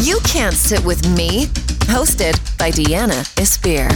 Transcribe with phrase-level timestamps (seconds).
[0.00, 1.46] You Can't Sit With Me,
[1.90, 3.88] hosted by Deanna Espir.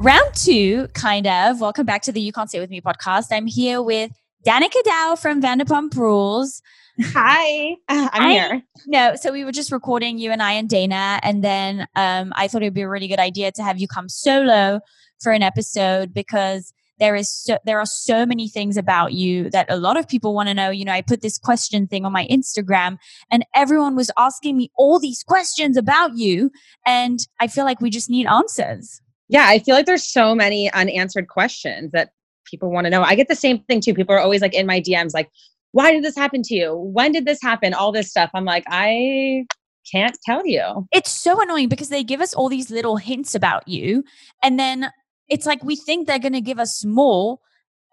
[0.00, 1.60] Round two, kind of.
[1.60, 3.26] Welcome back to the You Can't Sit With Me podcast.
[3.30, 4.10] I'm here with
[4.44, 6.62] Danica Dow from Vanderpump Rules.
[7.00, 8.62] Hi, I'm I- here.
[8.88, 12.48] No, so we were just recording you and I and Dana, and then um, I
[12.48, 14.80] thought it would be a really good idea to have you come solo
[15.22, 19.66] for an episode because there is so, there are so many things about you that
[19.68, 20.70] a lot of people want to know.
[20.70, 22.98] You know, I put this question thing on my Instagram,
[23.30, 26.50] and everyone was asking me all these questions about you,
[26.86, 29.00] and I feel like we just need answers.
[29.28, 32.10] Yeah, I feel like there's so many unanswered questions that
[32.44, 33.02] people want to know.
[33.02, 33.94] I get the same thing too.
[33.94, 35.30] People are always like in my DMs, like,
[35.72, 36.74] why did this happen to you?
[36.74, 37.72] When did this happen?
[37.72, 38.30] All this stuff.
[38.34, 39.46] I'm like, I
[39.90, 40.86] can't tell you.
[40.92, 44.04] it's so annoying because they give us all these little hints about you
[44.42, 44.90] and then
[45.30, 47.38] it's like we think they're going to give us more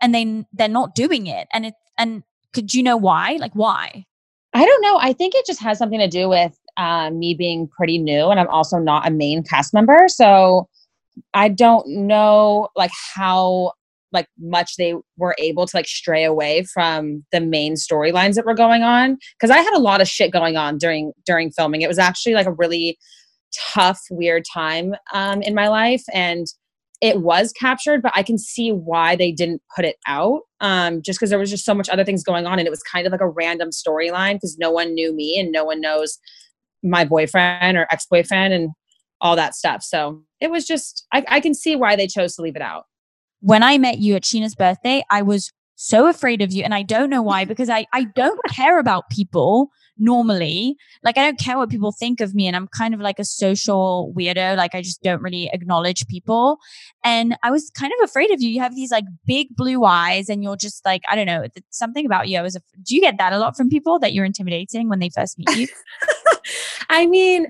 [0.02, 2.24] and then they're not doing it and it and
[2.54, 4.06] could you know why like why
[4.54, 4.98] I don't know.
[5.00, 8.40] I think it just has something to do with um, me being pretty new and
[8.40, 10.06] I'm also not a main cast member.
[10.08, 10.68] So
[11.34, 13.74] I don't know like how
[14.12, 18.56] like much they were able to like stray away from the main storylines that were
[18.56, 21.82] going on because I had a lot of shit going on during during filming.
[21.82, 22.98] It was actually like a really
[23.74, 26.48] tough weird time um in my life and
[27.02, 31.20] it was captured but I can see why they didn't put it out um just
[31.20, 33.12] because there was just so much other things going on and it was kind of
[33.12, 36.18] like a random storyline because no one knew me and no one knows
[36.84, 38.70] my boyfriend or ex-boyfriend and
[39.20, 39.82] all that stuff.
[39.82, 42.84] So it was just I, I can see why they chose to leave it out.
[43.42, 46.82] when i met you at Scheana's birthday i was so afraid of you and i
[46.82, 50.76] don't know why because i i don't care about people normally.
[51.04, 53.26] Like i don't care what people think of me and i'm kind of like a
[53.26, 56.58] social weirdo like i just don't really acknowledge people.
[57.04, 58.50] And i was kind of afraid of you.
[58.50, 62.06] You have these like big blue eyes and you're just like i don't know something
[62.06, 62.38] about you.
[62.40, 65.00] I was af- do you get that a lot from people that you're intimidating when
[65.00, 65.68] they first meet you?
[66.90, 67.48] I mean,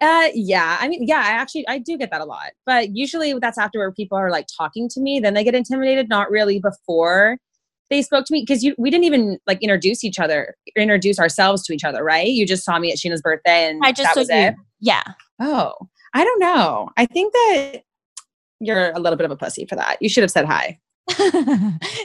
[0.00, 2.52] uh yeah, I mean, yeah, I actually I do get that a lot.
[2.66, 6.08] But usually that's after where people are like talking to me, then they get intimidated,
[6.08, 7.38] not really before
[7.90, 11.64] they spoke to me because you we didn't even like introduce each other, introduce ourselves
[11.64, 12.28] to each other, right?
[12.28, 14.54] You just saw me at Scheana's birthday and i just was you it.
[14.80, 15.02] yeah
[15.40, 15.74] Oh,
[16.14, 16.90] I don't know.
[16.96, 17.82] I think that
[18.60, 19.98] you're a little bit of a pussy for that.
[20.00, 20.78] You should have said hi.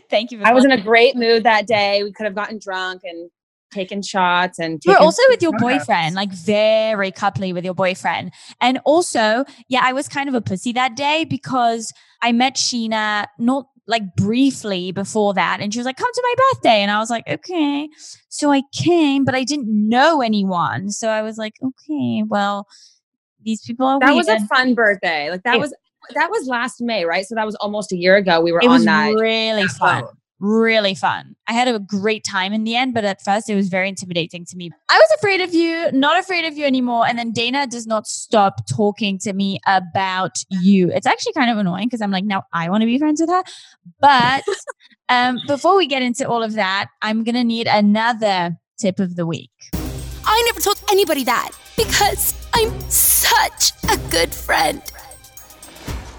[0.10, 2.04] thank you I was in a great mood that day.
[2.04, 3.30] We could have gotten drunk and
[3.74, 5.80] taken shots and You're also with your photos.
[5.80, 8.32] boyfriend, like very coupley with your boyfriend.
[8.62, 13.26] And also, yeah, I was kind of a pussy that day because I met Sheena
[13.40, 15.60] not like briefly before that.
[15.60, 16.82] And she was like, come to my birthday.
[16.82, 17.90] And I was like, okay.
[18.30, 20.90] So I came, but I didn't know anyone.
[20.90, 22.68] So I was like, okay, well,
[23.44, 25.30] these people are That was a fun birthday.
[25.30, 25.74] Like that It- was
[26.16, 27.26] that was last May, right?
[27.26, 28.42] So that was almost a year ago.
[28.42, 29.14] We were it on was that.
[29.16, 30.02] really that fun.
[30.04, 30.14] boat.
[30.46, 31.38] Really fun.
[31.48, 34.44] I had a great time in the end, but at first it was very intimidating
[34.48, 34.72] to me.
[34.90, 37.08] I was afraid of you, not afraid of you anymore.
[37.08, 40.92] And then Dana does not stop talking to me about you.
[40.92, 43.30] It's actually kind of annoying because I'm like, now I want to be friends with
[43.30, 43.42] her.
[44.02, 44.44] But
[45.08, 49.16] um, before we get into all of that, I'm going to need another tip of
[49.16, 49.50] the week.
[50.26, 54.82] I never told anybody that because I'm such a good friend.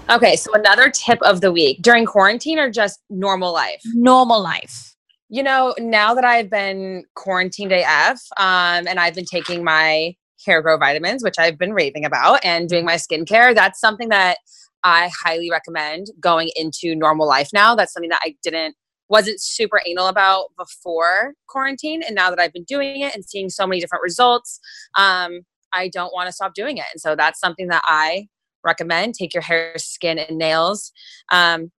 [0.07, 3.81] Okay, so another tip of the week during quarantine or just normal life.
[3.95, 4.95] Normal life.
[5.29, 10.13] You know, now that I've been quarantined AF, um, and I've been taking my
[10.45, 14.37] hair grow vitamins, which I've been raving about, and doing my skincare, that's something that
[14.83, 17.73] I highly recommend going into normal life now.
[17.73, 18.75] That's something that I didn't
[19.09, 23.49] wasn't super anal about before quarantine, and now that I've been doing it and seeing
[23.49, 24.59] so many different results,
[24.95, 25.41] um,
[25.73, 26.85] I don't want to stop doing it.
[26.93, 28.27] And so that's something that I
[28.65, 29.15] recommend.
[29.15, 30.91] Take your hair, skin, and nails
[31.31, 31.71] um,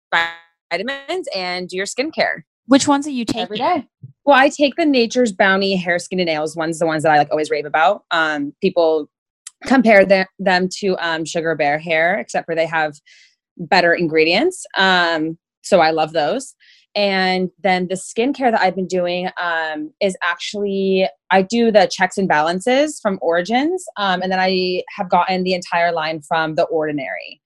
[0.71, 3.41] vitamins and do your skincare Which ones are you taking?
[3.41, 3.87] every day.
[4.25, 7.17] Well, I take the Nature's Bounty hair, skin, and nails ones, the ones that I
[7.17, 8.03] like always rave about.
[8.11, 9.09] Um, people
[9.65, 12.95] compare them them to um, Sugar Bear hair, except for they have
[13.57, 14.65] better ingredients.
[14.77, 16.55] Um, so I love those.
[16.95, 22.17] And then the skincare that I've been doing um, is actually I do the checks
[22.17, 26.63] and balances from Origins, um, and then I have gotten the entire line from The
[26.63, 27.41] Ordinary,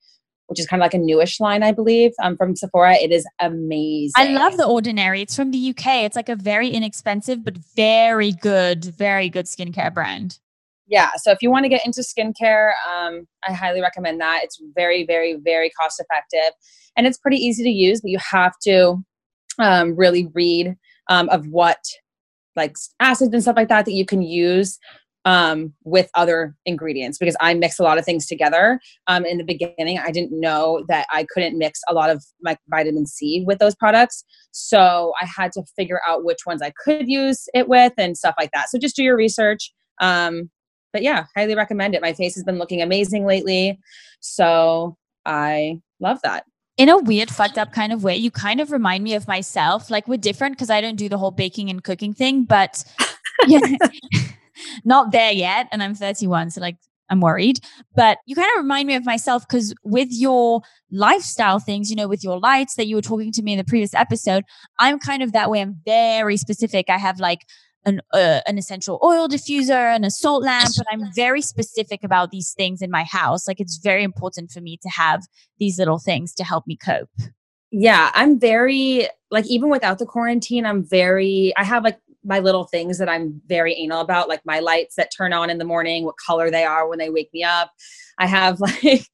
[0.45, 2.93] which is kind of like a newish line, I believe, um, from Sephora.
[2.95, 4.13] It is amazing.
[4.15, 5.21] I love the Ordinary.
[5.21, 6.03] It's from the UK.
[6.03, 10.37] It's like a very inexpensive but very good, very good skincare brand.
[10.87, 14.59] yeah so if you want to get into skincare um, i highly recommend that it's
[14.75, 16.51] very very very cost effective
[16.97, 18.97] and it's pretty easy to use but you have to
[19.59, 20.75] um, really read
[21.09, 21.79] um, of what
[22.55, 24.79] like acids and stuff like that that you can use
[25.25, 28.79] um, with other ingredients because I mix a lot of things together.
[29.07, 32.57] Um, in the beginning, I didn't know that I couldn't mix a lot of my
[32.69, 34.23] vitamin C with those products.
[34.51, 38.35] So I had to figure out which ones I could use it with and stuff
[38.39, 38.69] like that.
[38.69, 39.71] So just do your research.
[40.01, 40.49] Um,
[40.93, 42.01] but yeah, highly recommend it.
[42.01, 43.77] My face has been looking amazing lately.
[44.21, 46.45] So I love that
[46.79, 49.91] in a weird, fucked up kind of way, you kind of remind me of myself.
[49.91, 52.85] Like we're different because I don't do the whole baking and cooking thing, but
[53.47, 53.59] yeah,
[54.85, 55.67] not there yet.
[55.73, 56.77] And I'm 31, so like
[57.09, 57.59] I'm worried.
[57.95, 62.07] But you kind of remind me of myself because with your lifestyle things, you know,
[62.07, 64.45] with your lights that you were talking to me in the previous episode,
[64.79, 65.59] I'm kind of that way.
[65.59, 66.85] I'm very specific.
[66.89, 67.45] I have like
[67.85, 72.31] an uh, an essential oil diffuser and a salt lamp but I'm very specific about
[72.31, 73.47] these things in my house.
[73.47, 75.23] Like it's very important for me to have
[75.59, 77.09] these little things to help me cope.
[77.71, 82.63] Yeah i'm very like even without the quarantine i'm very i have like my little
[82.63, 86.03] things that i'm very anal about like my lights that turn on in the morning
[86.03, 87.71] what color they are when they wake me up.
[88.17, 89.05] I have like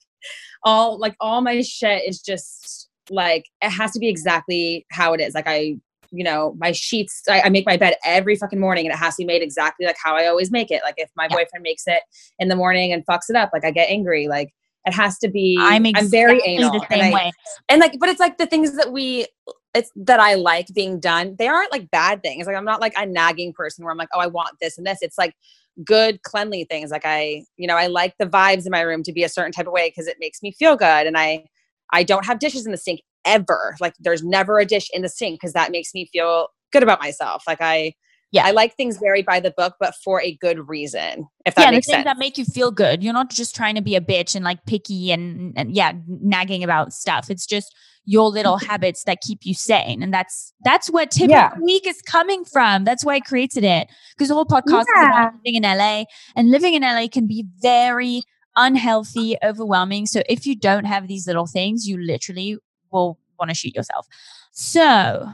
[0.63, 5.21] all like all my shit is just like it has to be exactly how it
[5.21, 5.33] is.
[5.33, 5.77] Like i
[6.15, 9.15] you know, my sheets, I, I, make my bed every fucking morning and it has
[9.15, 10.81] to be made exactly like how I always make it.
[10.83, 11.35] Like if my yeah.
[11.35, 12.01] boyfriend makes it
[12.39, 14.27] in the morning and fucks it up, like I get angry.
[14.27, 14.53] Like
[14.85, 16.71] it has to be, I'm, exactly I'm very anal.
[16.71, 17.31] The same and, I, way.
[17.69, 19.27] and like, but it's like the things that we,
[19.73, 21.35] it's that I like being done.
[21.37, 22.47] They aren't like bad things.
[22.47, 24.87] Like I'm not like a nagging person where I'm like, oh, I want this and
[24.87, 24.99] this.
[25.01, 25.35] It's like
[25.83, 26.91] good, cleanly things.
[26.91, 29.51] Like I, you know, I like the vibes in my room to be a certain
[29.51, 31.07] type of way because it makes me feel good.
[31.07, 31.45] And I,
[31.91, 33.75] I don't have dishes in the sink ever.
[33.79, 36.99] Like there's never a dish in the sink because that makes me feel good about
[36.99, 37.43] myself.
[37.47, 37.93] Like I
[38.31, 38.45] yeah.
[38.45, 41.27] I like things varied by the book, but for a good reason.
[41.45, 42.05] If that yeah, makes the things sense.
[42.05, 43.01] that make you feel good.
[43.01, 46.61] You're not just trying to be a bitch and like picky and, and yeah, nagging
[46.61, 47.29] about stuff.
[47.29, 47.73] It's just
[48.03, 50.03] your little habits that keep you sane.
[50.03, 51.51] And that's that's where tip yeah.
[51.51, 52.83] of the week is coming from.
[52.83, 53.87] That's why I created it.
[54.17, 55.01] Because the whole podcast yeah.
[55.01, 56.03] is about living in LA.
[56.35, 58.23] And living in LA can be very
[58.57, 60.07] unhealthy, overwhelming.
[60.07, 62.57] So if you don't have these little things, you literally
[62.95, 64.07] will want to shoot yourself.
[64.51, 65.29] So,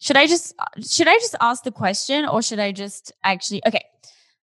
[0.00, 3.84] should I just should I just ask the question or should I just actually okay.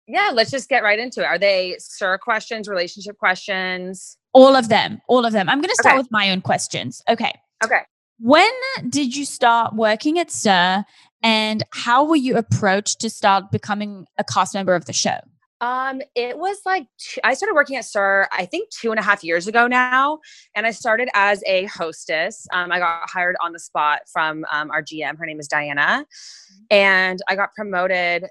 [0.07, 1.27] Yeah, let's just get right into it.
[1.27, 4.17] Are they SUR questions, relationship questions?
[4.33, 5.03] All of them.
[5.07, 5.51] All of them.
[5.51, 5.99] I'm going to start okay.
[5.99, 7.03] with my own questions.
[7.11, 7.33] Okay.
[7.63, 7.81] Okay.
[8.19, 8.51] When
[8.89, 10.85] did you start working at SUR
[11.23, 15.19] and how were you approached to start becoming a cast member of the show?
[15.61, 16.87] Um, it was like
[17.25, 20.21] I started working at SUR, I think two and a half years ago now,
[20.55, 22.47] and I started as a hostess.
[22.53, 25.19] Um, I got hired on the spot from um, our GM.
[25.19, 26.65] Her name is Diana, mm-hmm.
[26.71, 28.27] and I got promoted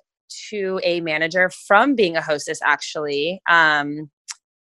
[0.50, 2.60] to a manager from being a hostess.
[2.64, 4.10] Actually, um,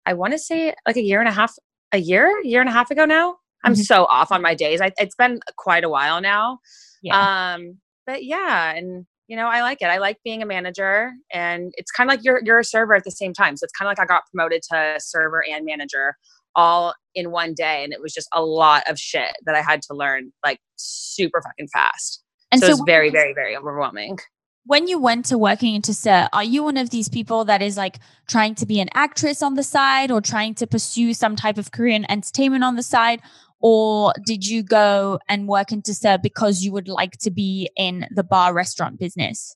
[0.06, 1.54] I want to say like a year and a half,
[1.92, 3.38] a year, year and a half ago now.
[3.66, 3.82] I'm mm-hmm.
[3.82, 4.82] so off on my days.
[4.82, 6.60] I, it's been quite a while now.
[7.02, 7.56] Yeah.
[7.56, 9.86] Um, but yeah, and you know, I like it.
[9.86, 13.04] I like being a manager and it's kind of like you're you're a server at
[13.04, 13.56] the same time.
[13.56, 16.18] So it's kind of like I got promoted to server and manager
[16.56, 19.82] all in one day and it was just a lot of shit that I had
[19.84, 22.24] to learn like super fucking fast.
[22.52, 24.20] And so, so it was very very very overwhelming.
[24.66, 27.76] When you went to working into set, are you one of these people that is
[27.76, 31.58] like trying to be an actress on the side or trying to pursue some type
[31.58, 33.22] of career in entertainment on the side?
[33.64, 38.06] Or did you go and work into SUR because you would like to be in
[38.12, 39.56] the bar restaurant business?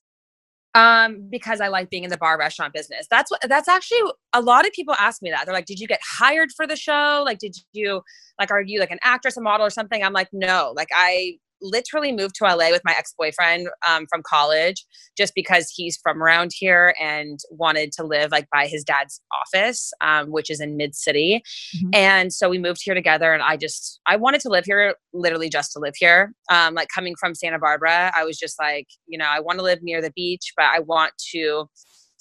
[0.74, 3.06] Um, because I like being in the bar restaurant business.
[3.10, 4.00] That's what that's actually
[4.32, 5.44] a lot of people ask me that.
[5.44, 7.22] They're like, Did you get hired for the show?
[7.24, 8.02] Like, did you
[8.38, 10.02] like are you like an actress, a model, or something?
[10.02, 14.22] I'm like, no, like I literally moved to LA with my ex boyfriend um, from
[14.22, 14.84] college
[15.16, 19.92] just because he's from around here and wanted to live like by his dad's office,
[20.00, 21.42] um, which is in mid city.
[21.76, 21.90] Mm-hmm.
[21.92, 25.48] And so we moved here together, and I just I wanted to live here literally
[25.48, 26.32] just to live here.
[26.50, 29.64] Um, like coming from Santa Barbara, I was just like, you know, I want to
[29.64, 31.68] live near the beach, but I want to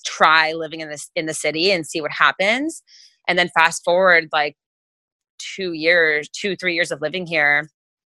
[0.06, 2.82] try living in this in the city and see what happens.
[3.28, 4.56] And then fast forward like
[5.56, 7.70] two years, two three years of living here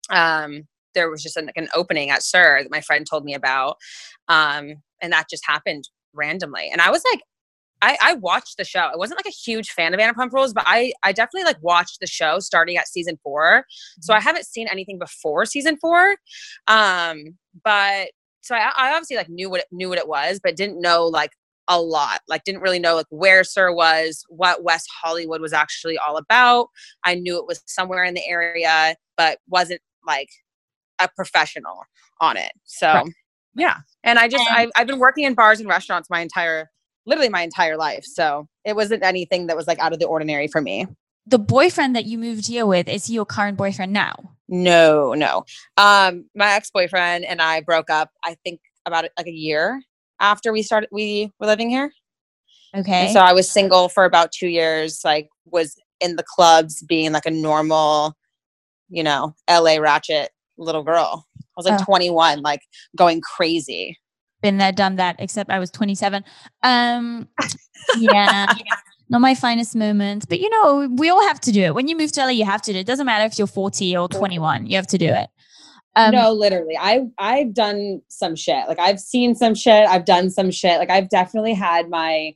[0.10, 3.34] um there was just an, like an opening at SUR that my friend told me
[3.34, 3.78] about.
[4.28, 6.70] Um, and that just happened randomly.
[6.72, 7.22] And I was like,
[7.82, 8.80] I, I, watched the show.
[8.80, 12.00] I wasn't like a huge fan of Vanderpump Rules, but I, I definitely like watched
[12.00, 13.66] the show starting at season four.
[14.02, 14.20] So mm-hmm.
[14.20, 16.16] I haven't seen anything before season four.
[16.68, 18.10] Um, but
[18.42, 21.08] so I, I obviously like knew what it, knew what it was, but didn't know
[21.08, 21.32] like
[21.68, 22.22] a lot.
[22.28, 26.68] Like didn't really know like where SUR was, what West Hollywood was actually all about.
[27.04, 30.30] I knew it was somewhere in the area, but wasn't like
[31.04, 31.84] a professional
[32.20, 32.52] on it.
[32.66, 33.06] So right.
[33.56, 33.78] yeah.
[34.04, 36.70] And I just, and- I've, I've been working in bars and restaurants my entire,
[37.06, 38.04] literally my entire life.
[38.06, 40.88] So it wasn't anything that was like out of the ordinary for me.
[41.28, 44.32] The boyfriend that you moved here with, is he your current boyfriend now?
[44.50, 45.46] No, no.
[45.78, 49.82] Um, my ex-boyfriend and I broke up, I think about like a year
[50.22, 51.92] after we started, we were living here.
[52.76, 53.06] Okay.
[53.06, 57.12] And so I was single for about two years, like was in the clubs being
[57.12, 58.16] like a normal,
[58.90, 60.30] you know, LA ratchet
[60.64, 61.26] little girl.
[61.38, 61.86] I was like Oh.
[61.86, 62.62] 21, like
[62.96, 63.98] going crazy.
[64.42, 66.24] been there, done that, except I was 27.
[66.64, 67.28] Um,
[67.98, 68.54] yeah,
[69.10, 71.76] not my finest moments, but you know, we all have to do it.
[71.76, 72.82] When you move to LA, you have to do it.
[72.82, 75.30] It doesn't matter if you're 40 or 21, you have to do it.
[75.98, 76.78] Um, no, literally.
[76.80, 78.66] I I've done some shit.
[78.70, 79.86] Like I've seen some shit.
[79.90, 80.80] I've done some shit.
[80.80, 82.34] Like I've definitely had my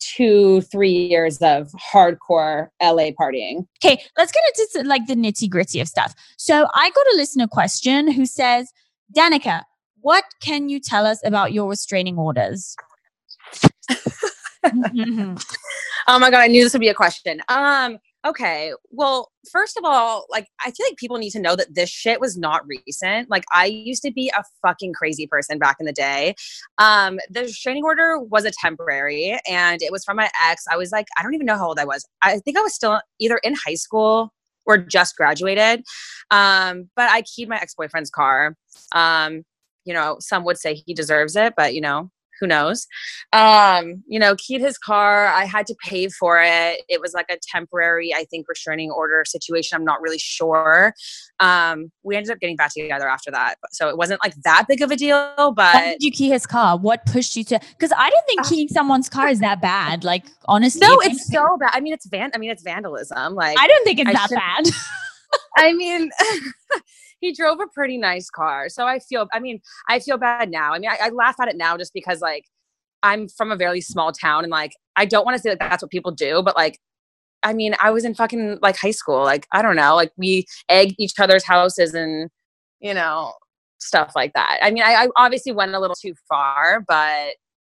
[0.00, 3.66] two, three years of hardcore LA partying.
[3.84, 4.42] Okay, let's get
[4.76, 6.14] into like the nitty gritty of stuff.
[6.36, 8.70] So I got a listener question who says,
[9.16, 9.62] Danica,
[10.00, 12.76] what can you tell us about your restraining orders?
[16.08, 17.40] Oh my god, I knew this would be a question.
[17.48, 18.72] Um, okay.
[18.90, 22.20] Well, first of all, like I feel like people need to know that this shit
[22.20, 23.30] was not recent.
[23.30, 26.34] Like I used to be a fucking crazy person back in the day.
[26.78, 30.64] Um, the restraining order was a temporary and it was from my ex.
[30.70, 32.06] I was like, I don't even know how old I was.
[32.22, 34.32] I think I was still either in high school
[34.66, 35.84] or just graduated.
[36.30, 38.56] Um, but I keyed my ex-boyfriend's car.
[38.92, 39.44] Um,
[39.84, 42.86] you know, some would say he deserves it, but you know, who knows?
[43.32, 45.26] um, you know, keyed his car.
[45.26, 46.82] I had to pay for it.
[46.88, 49.76] It was like a temporary, I think, restraining order situation.
[49.76, 50.94] I'm not really sure.
[51.40, 53.56] Um, we ended up getting back together after that.
[53.72, 56.78] So it wasn't like that big of a deal, but did you key his car?
[56.78, 57.60] What pushed you to?
[57.70, 60.04] Because I don't think Uh, keying someone's car is that bad.
[60.04, 61.70] Like honestly, no, it's so bad.
[61.74, 63.34] I mean, it's van I mean, it's vandalism.
[63.34, 64.66] Like I don't think it's I that should- bad.
[65.58, 66.10] I mean,
[67.20, 68.68] he drove a pretty nice car.
[68.68, 70.72] So I feel, I mean, I feel bad now.
[70.72, 72.44] I mean, I, I laugh at it now just because, like,
[73.02, 75.82] I'm from a very small town and, like, I don't want to say that that's
[75.82, 76.78] what people do, but, like,
[77.42, 79.22] I mean, I was in fucking, like, high school.
[79.22, 79.94] Like, I don't know.
[79.94, 82.28] Like, we egg each other's houses and,
[82.80, 83.32] you know,
[83.78, 84.58] stuff like that.
[84.62, 87.34] I mean, I, I obviously went a little too far, but,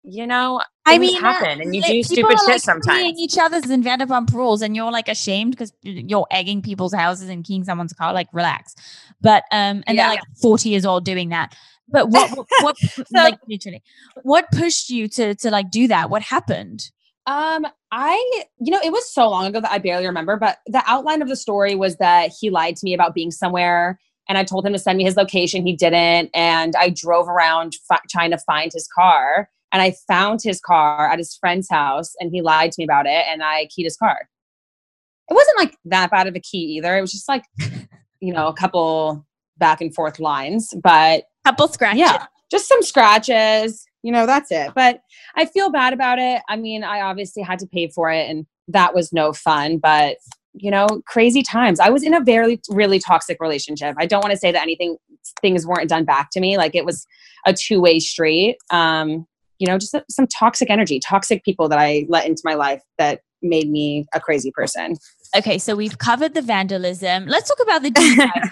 [0.08, 3.18] you know, I mean, uh, happen and you do stupid shit like, sometimes.
[3.18, 7.44] each other's and Vanderpump rules, and you're like ashamed because you're egging people's houses and
[7.44, 8.12] keying someone's car.
[8.12, 8.74] Like, relax.
[9.20, 10.04] But um, and Yeah.
[10.08, 11.56] they're like 40 years old doing that.
[11.88, 12.76] But what what, what
[13.12, 13.82] like literally,
[14.22, 16.08] what pushed you to to like do that?
[16.08, 16.90] What happened?
[17.26, 20.82] Um, I, you know, it was so long ago that I barely remember, but the
[20.86, 23.98] outline of the story was that he lied to me about being somewhere
[24.28, 25.66] and I told him to send me his location.
[25.66, 26.30] He didn't.
[26.34, 31.06] And I drove around fi- trying to find his car and I found his car
[31.06, 33.98] at his friend's house and he lied to me about it and I keyed his
[33.98, 34.26] car.
[35.28, 36.96] It wasn't like that bad of a key either.
[36.96, 37.44] It was just like,
[38.20, 39.26] you know, a couple
[39.58, 42.00] back and forth lines, but Couple scratches.
[42.00, 43.84] yeah, just some scratches.
[44.02, 44.72] You know, that's it.
[44.74, 45.00] But
[45.34, 46.40] I feel bad about it.
[46.48, 49.76] I mean, I obviously had to pay for it, and that was no fun.
[49.76, 50.16] But
[50.54, 51.80] you know, crazy times.
[51.80, 53.94] I was in a very, really toxic relationship.
[53.98, 54.96] I don't want to say that anything,
[55.42, 56.56] things weren't done back to me.
[56.56, 57.06] Like it was
[57.44, 58.56] a two way street.
[58.70, 59.26] Um,
[59.58, 63.20] you know, just some toxic energy, toxic people that I let into my life that
[63.42, 64.96] made me a crazy person.
[65.36, 67.26] Okay, so we've covered the vandalism.
[67.26, 67.90] Let's talk about the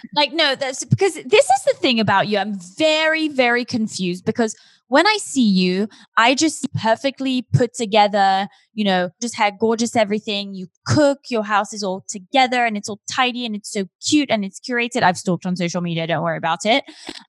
[0.14, 2.38] like, no, that's because this is the thing about you.
[2.38, 4.54] I'm very, very confused because
[4.88, 9.96] when I see you, I just see perfectly put together, you know, just had gorgeous
[9.96, 10.54] everything.
[10.54, 14.30] You cook, your house is all together and it's all tidy and it's so cute
[14.30, 15.02] and it's curated.
[15.02, 16.84] I've stalked on social media, don't worry about it.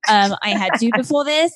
[0.09, 1.53] Um, I had to before this.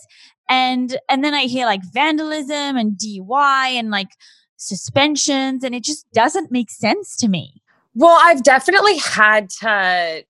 [0.49, 4.09] And and then I hear like vandalism and DUI and like
[4.57, 7.61] suspensions, and it just doesn't make sense to me.
[7.93, 10.23] Well, I've definitely had to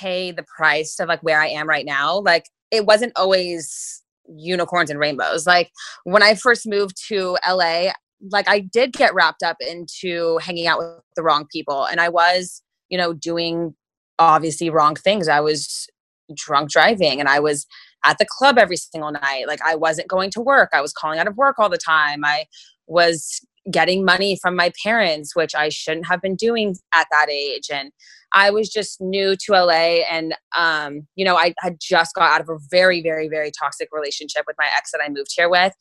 [0.00, 2.20] pay the price of like where I am right now.
[2.20, 5.46] Like it wasn't always unicorns and rainbows.
[5.46, 5.70] Like
[6.04, 7.92] when I first moved to LA,
[8.30, 12.08] like I did get wrapped up into hanging out with the wrong people and I
[12.08, 13.74] was, you know, doing
[14.18, 15.28] obviously wrong things.
[15.28, 15.88] I was
[16.34, 17.66] drunk driving and I was
[18.04, 19.44] at the club every single night.
[19.46, 20.70] Like I wasn't going to work.
[20.72, 22.24] I was calling out of work all the time.
[22.24, 22.46] I
[22.86, 23.40] was
[23.70, 27.70] getting money from my parents, which I shouldn't have been doing at that age.
[27.72, 27.92] And
[28.32, 30.02] I was just new to LA.
[30.10, 33.88] And, um, you know, I had just got out of a very, very, very toxic
[33.92, 35.72] relationship with my ex that I moved here with.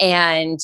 [0.00, 0.58] And,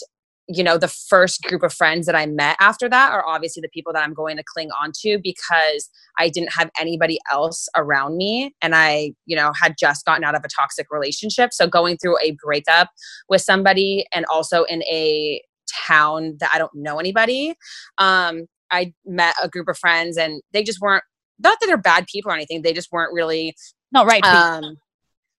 [0.49, 3.69] you know, the first group of friends that I met after that are obviously the
[3.69, 8.17] people that I'm going to cling on to because I didn't have anybody else around
[8.17, 8.55] me.
[8.61, 11.53] And I, you know, had just gotten out of a toxic relationship.
[11.53, 12.91] So going through a breakup
[13.29, 15.41] with somebody and also in a
[15.87, 17.55] town that I don't know anybody.
[17.99, 21.05] Um, I met a group of friends and they just weren't
[21.39, 22.63] not that they're bad people or anything.
[22.63, 23.55] They just weren't really
[23.93, 24.25] Not right.
[24.25, 24.77] um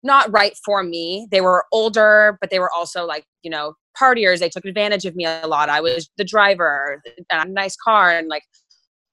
[0.04, 1.28] not right for me.
[1.32, 4.40] They were older, but they were also like, you know, partiers.
[4.40, 5.70] They took advantage of me a lot.
[5.70, 8.44] I was the driver and a nice car and like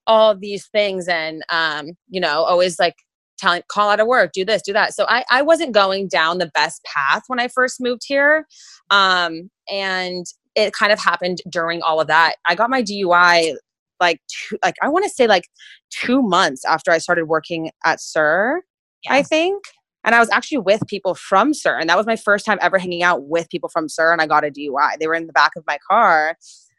[0.07, 2.95] all these things and um, you know, always like
[3.39, 4.95] telling call out of work, do this, do that.
[4.95, 8.47] So I I wasn't going down the best path when I first moved here.
[8.91, 12.37] Um and it kind of happened during all of that.
[12.47, 13.55] I got my DUI
[14.01, 15.45] like two, like I want to say like
[15.91, 18.63] two months after I started working at SUR,
[19.05, 19.15] yeah.
[19.15, 19.63] I think.
[20.05, 22.79] And I was actually with people from SUR, and that was my first time ever
[22.79, 24.99] hanging out with people from SUR, and I got a DUI.
[24.99, 26.37] They were in the back of my car,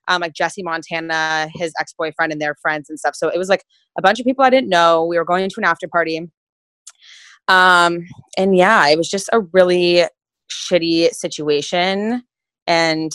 [0.07, 3.15] um, like Jesse Montana, his ex boyfriend, and their friends and stuff.
[3.15, 3.63] So it was like
[3.97, 5.05] a bunch of people I didn't know.
[5.05, 6.29] We were going to an after party.
[7.47, 10.05] Um, and yeah, it was just a really
[10.49, 12.23] shitty situation.
[12.67, 13.11] And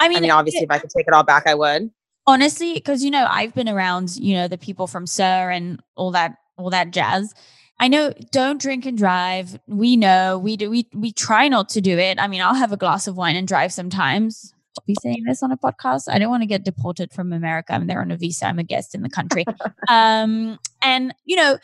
[0.00, 1.90] I mean, I mean obviously, it, if I could take it all back, I would.
[2.26, 6.10] Honestly, because you know, I've been around, you know, the people from SUR and all
[6.12, 7.34] that, all that jazz.
[7.78, 9.58] I know don't drink and drive.
[9.66, 12.18] We know we do we we try not to do it.
[12.20, 14.52] I mean, I'll have a glass of wine and drive sometimes.
[14.78, 16.04] I'll be saying this on a podcast.
[16.08, 17.72] I don't want to get deported from America.
[17.72, 18.46] I'm there on a visa.
[18.46, 19.44] I'm a guest in the country.
[19.88, 21.58] um, and you know,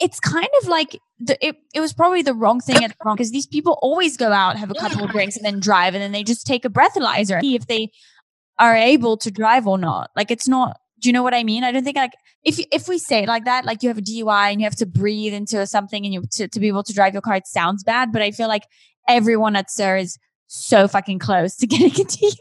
[0.00, 3.16] it's kind of like the, it, it was probably the wrong thing at the wrong
[3.16, 6.02] because these people always go out, have a couple of drinks, and then drive, and
[6.02, 7.90] then they just take a breathalyzer if they
[8.58, 10.10] are able to drive or not.
[10.16, 10.78] Like it's not.
[11.02, 11.64] Do you know what I mean?
[11.64, 12.12] I don't think like
[12.44, 14.76] if if we say it like that, like you have a DUI and you have
[14.76, 17.46] to breathe into something and you to, to be able to drive your car, it
[17.46, 18.12] sounds bad.
[18.12, 18.64] But I feel like
[19.08, 22.36] everyone at SUR is so fucking close to getting a DUI.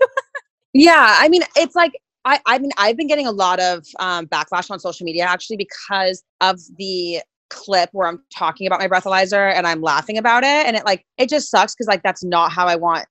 [0.74, 1.94] Yeah, I mean, it's like
[2.26, 5.58] I, I mean, I've been getting a lot of um, backlash on social media actually
[5.58, 10.66] because of the clip where I'm talking about my breathalyzer and I'm laughing about it.
[10.66, 13.06] And it like, it just sucks because like that's not how I want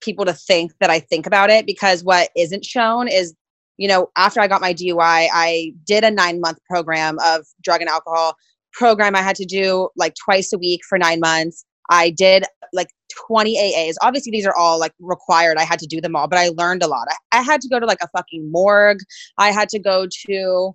[0.00, 3.34] people to think that I think about it because what isn't shown is,
[3.78, 7.80] you know, after I got my DUI, I did a nine month program of drug
[7.80, 8.34] and alcohol
[8.72, 11.64] program I had to do like twice a week for nine months.
[11.90, 12.88] I did like
[13.26, 13.94] 20 AAs.
[14.02, 15.56] Obviously, these are all like required.
[15.56, 17.08] I had to do them all, but I learned a lot.
[17.32, 18.98] I, I had to go to like a fucking morgue.
[19.38, 20.72] I had to go to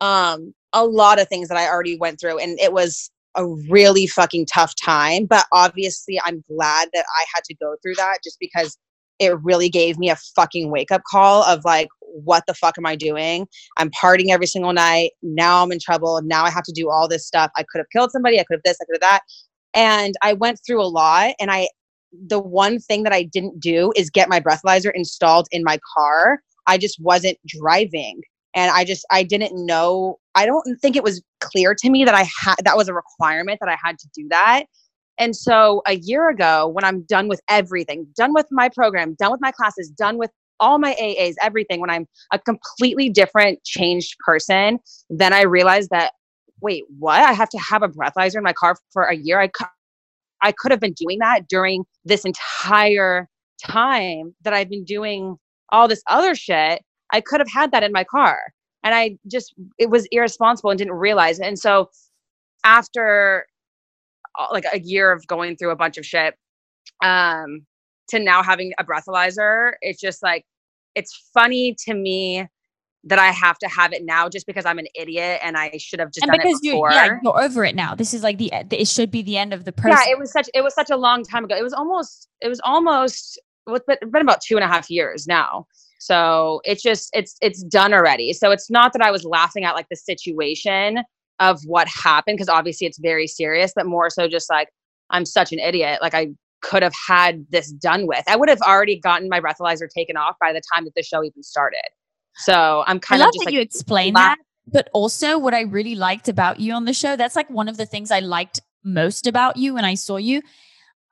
[0.00, 2.38] um a lot of things that I already went through.
[2.38, 5.26] And it was a really fucking tough time.
[5.26, 8.76] But obviously, I'm glad that I had to go through that just because
[9.18, 11.88] it really gave me a fucking wake up call of like,
[12.22, 13.46] what the fuck am I doing?
[13.78, 15.10] I'm partying every single night.
[15.22, 16.20] Now I'm in trouble.
[16.22, 17.50] Now I have to do all this stuff.
[17.56, 18.38] I could have killed somebody.
[18.38, 19.20] I could have this, I could have that.
[19.74, 21.34] And I went through a lot.
[21.40, 21.68] And I,
[22.28, 26.40] the one thing that I didn't do is get my breathalyzer installed in my car.
[26.66, 28.22] I just wasn't driving
[28.54, 32.14] and i just i didn't know i don't think it was clear to me that
[32.14, 34.64] i had that was a requirement that i had to do that
[35.18, 39.30] and so a year ago when i'm done with everything done with my program done
[39.30, 44.16] with my classes done with all my aas everything when i'm a completely different changed
[44.24, 44.78] person
[45.10, 46.12] then i realized that
[46.60, 49.50] wait what i have to have a breathalyzer in my car for a year i
[50.42, 53.30] I could have been doing that during this entire
[53.62, 55.38] time that I've been doing
[55.70, 56.82] all this other shit
[57.14, 58.40] I could have had that in my car.
[58.82, 61.46] And I just, it was irresponsible and didn't realize it.
[61.46, 61.90] And so
[62.64, 63.46] after
[64.38, 66.34] uh, like a year of going through a bunch of shit,
[67.02, 67.64] um,
[68.08, 70.44] to now having a breathalyzer, it's just like,
[70.94, 72.46] it's funny to me
[73.06, 76.00] that I have to have it now just because I'm an idiot and I should
[76.00, 76.90] have just and done because it before.
[76.90, 77.94] You, yeah, you're over it now.
[77.94, 80.06] This is like the, it should be the end of the process.
[80.06, 81.54] Yeah, it was such it was such a long time ago.
[81.54, 85.66] It was almost it was almost it's been about two and a half years now.
[85.98, 88.32] So it's just it's it's done already.
[88.32, 91.02] So it's not that I was laughing at like the situation
[91.40, 94.68] of what happened because obviously it's very serious, but more so just like
[95.10, 95.98] I'm such an idiot.
[96.00, 96.28] Like I
[96.64, 98.24] could have had this done with.
[98.26, 101.22] I would have already gotten my breathalyzer taken off by the time that the show
[101.22, 101.84] even started.
[102.36, 104.38] So I'm kind I love of just that like, you explain that.
[104.66, 107.76] But also what I really liked about you on the show, that's like one of
[107.76, 110.42] the things I liked most about you when I saw you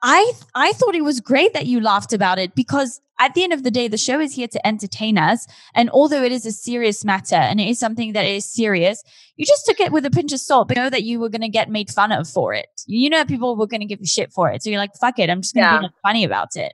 [0.03, 3.53] I I thought it was great that you laughed about it because at the end
[3.53, 5.47] of the day, the show is here to entertain us.
[5.77, 9.03] And although it is a serious matter and it is something that is serious,
[9.37, 11.43] you just took it with a pinch of salt, but know that you were going
[11.43, 12.67] to get made fun of for it.
[12.87, 14.65] You know, people were going to give you shit for it.
[14.65, 15.31] So you're like, fuck it.
[15.31, 15.81] I'm just going to yeah.
[15.83, 16.73] be funny about it.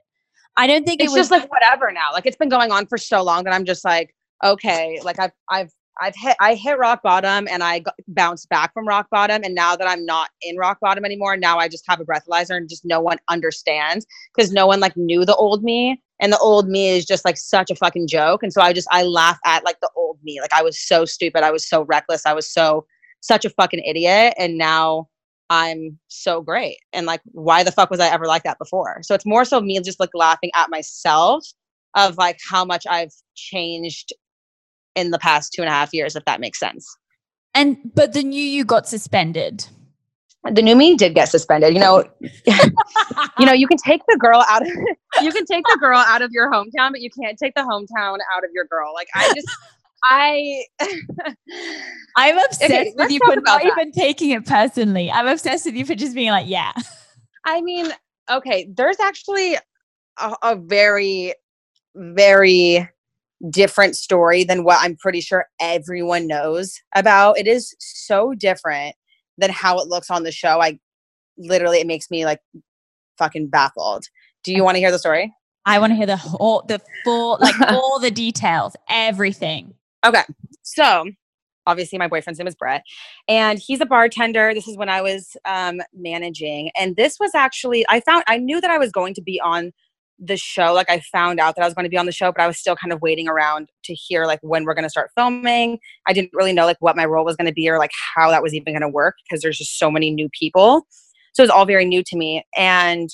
[0.57, 2.11] I don't think it's it was just like whatever now.
[2.13, 5.31] Like it's been going on for so long that I'm just like, okay, like I've,
[5.49, 9.41] I've I've hit I hit rock bottom and I got, bounced back from rock bottom
[9.43, 12.55] and now that I'm not in rock bottom anymore now I just have a breathalyzer
[12.55, 16.39] and just no one understands because no one like knew the old me and the
[16.39, 19.39] old me is just like such a fucking joke and so I just I laugh
[19.45, 22.33] at like the old me like I was so stupid I was so reckless I
[22.33, 22.85] was so
[23.21, 25.07] such a fucking idiot and now
[25.49, 28.99] I'm so great and like why the fuck was I ever like that before?
[29.01, 31.45] So it's more so me just like laughing at myself
[31.95, 34.13] of like how much I've changed
[34.95, 36.97] in the past two and a half years, if that makes sense.
[37.53, 39.65] And but the new you got suspended.
[40.49, 41.73] The new me did get suspended.
[41.73, 44.67] You know, you know, you can take the girl out of
[45.21, 48.17] you can take the girl out of your hometown, but you can't take the hometown
[48.35, 48.93] out of your girl.
[48.93, 49.47] Like I just
[50.03, 50.63] I
[52.15, 53.65] I'm obsessed okay, with you for not that.
[53.65, 55.11] even taking it personally.
[55.11, 56.71] I'm obsessed with you for just being like, yeah.
[57.45, 57.91] I mean,
[58.29, 59.55] okay, there's actually
[60.17, 61.33] a, a very
[61.95, 62.87] very
[63.49, 67.37] different story than what I'm pretty sure everyone knows about.
[67.37, 68.95] It is so different
[69.37, 70.61] than how it looks on the show.
[70.61, 70.79] I
[71.37, 72.41] literally, it makes me like
[73.17, 74.05] fucking baffled.
[74.43, 75.33] Do you want to hear the story?
[75.65, 79.73] I want to hear the whole, the full, like all the details, everything.
[80.05, 80.23] Okay.
[80.63, 81.05] So
[81.65, 82.83] obviously my boyfriend's name is Brett
[83.27, 84.53] and he's a bartender.
[84.53, 86.71] This is when I was um, managing.
[86.77, 89.71] And this was actually, I found, I knew that I was going to be on
[90.19, 90.73] the show.
[90.73, 92.47] Like I found out that I was going to be on the show, but I
[92.47, 95.79] was still kind of waiting around to hear like when we're going to start filming.
[96.07, 98.29] I didn't really know like what my role was going to be or like how
[98.29, 100.85] that was even going to work because there's just so many new people.
[101.33, 102.45] So it was all very new to me.
[102.57, 103.09] And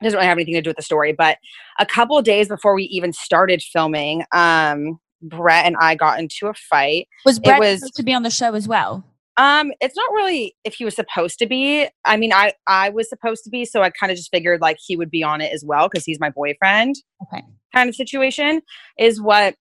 [0.00, 1.38] it doesn't really have anything to do with the story, but
[1.78, 6.54] a couple days before we even started filming, um, Brett and I got into a
[6.54, 7.08] fight.
[7.24, 9.04] Was Brett was, supposed to be on the show as well?
[9.38, 11.88] Um, it's not really if he was supposed to be.
[12.04, 14.78] I mean, I I was supposed to be, so I kind of just figured like
[14.84, 16.96] he would be on it as well because he's my boyfriend.
[17.22, 17.44] Okay.
[17.74, 18.62] Kind of situation
[18.98, 19.54] is what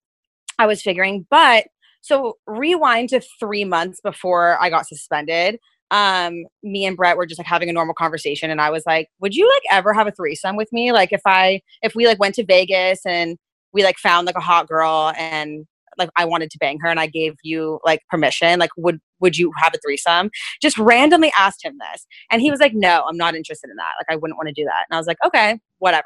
[0.59, 1.27] I was figuring.
[1.29, 1.65] But
[2.01, 5.59] so rewind to three months before I got suspended.
[5.91, 9.09] Um, me and Brett were just like having a normal conversation, and I was like,
[9.19, 10.91] "Would you like ever have a threesome with me?
[10.91, 13.37] Like if I if we like went to Vegas and
[13.73, 15.65] we like found like a hot girl and
[15.97, 19.37] like I wanted to bang her and I gave you like permission, like would would
[19.37, 20.29] you have a threesome?
[20.61, 22.05] Just randomly asked him this.
[22.31, 23.93] And he was like, No, I'm not interested in that.
[23.99, 24.85] Like I wouldn't want to do that.
[24.89, 26.03] And I was like, Okay, whatever.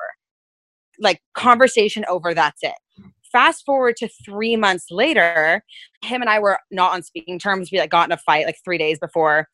[0.99, 2.75] Like conversation over, that's it.
[3.31, 5.63] Fast forward to three months later,
[6.03, 7.69] him and I were not on speaking terms.
[7.71, 9.47] We like got in a fight like three days before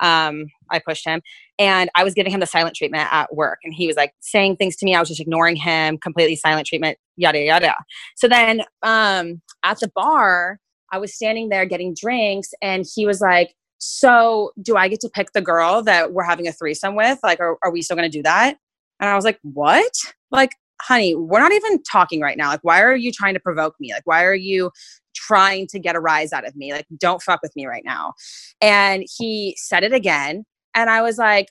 [0.00, 1.20] um, I pushed him
[1.58, 3.58] and I was giving him the silent treatment at work.
[3.64, 4.94] And he was like saying things to me.
[4.94, 7.74] I was just ignoring him, completely silent treatment, yada, yada.
[8.16, 10.58] So then um, at the bar,
[10.92, 15.10] I was standing there getting drinks and he was like, So do I get to
[15.10, 17.18] pick the girl that we're having a threesome with?
[17.22, 18.56] Like, are, are we still going to do that?
[19.00, 19.92] And I was like, What?
[20.30, 22.48] Like, honey, we're not even talking right now.
[22.48, 23.92] Like, why are you trying to provoke me?
[23.92, 24.70] Like, why are you
[25.18, 26.72] trying to get a rise out of me.
[26.72, 28.14] Like, don't fuck with me right now.
[28.60, 30.44] And he said it again.
[30.74, 31.48] And I was like,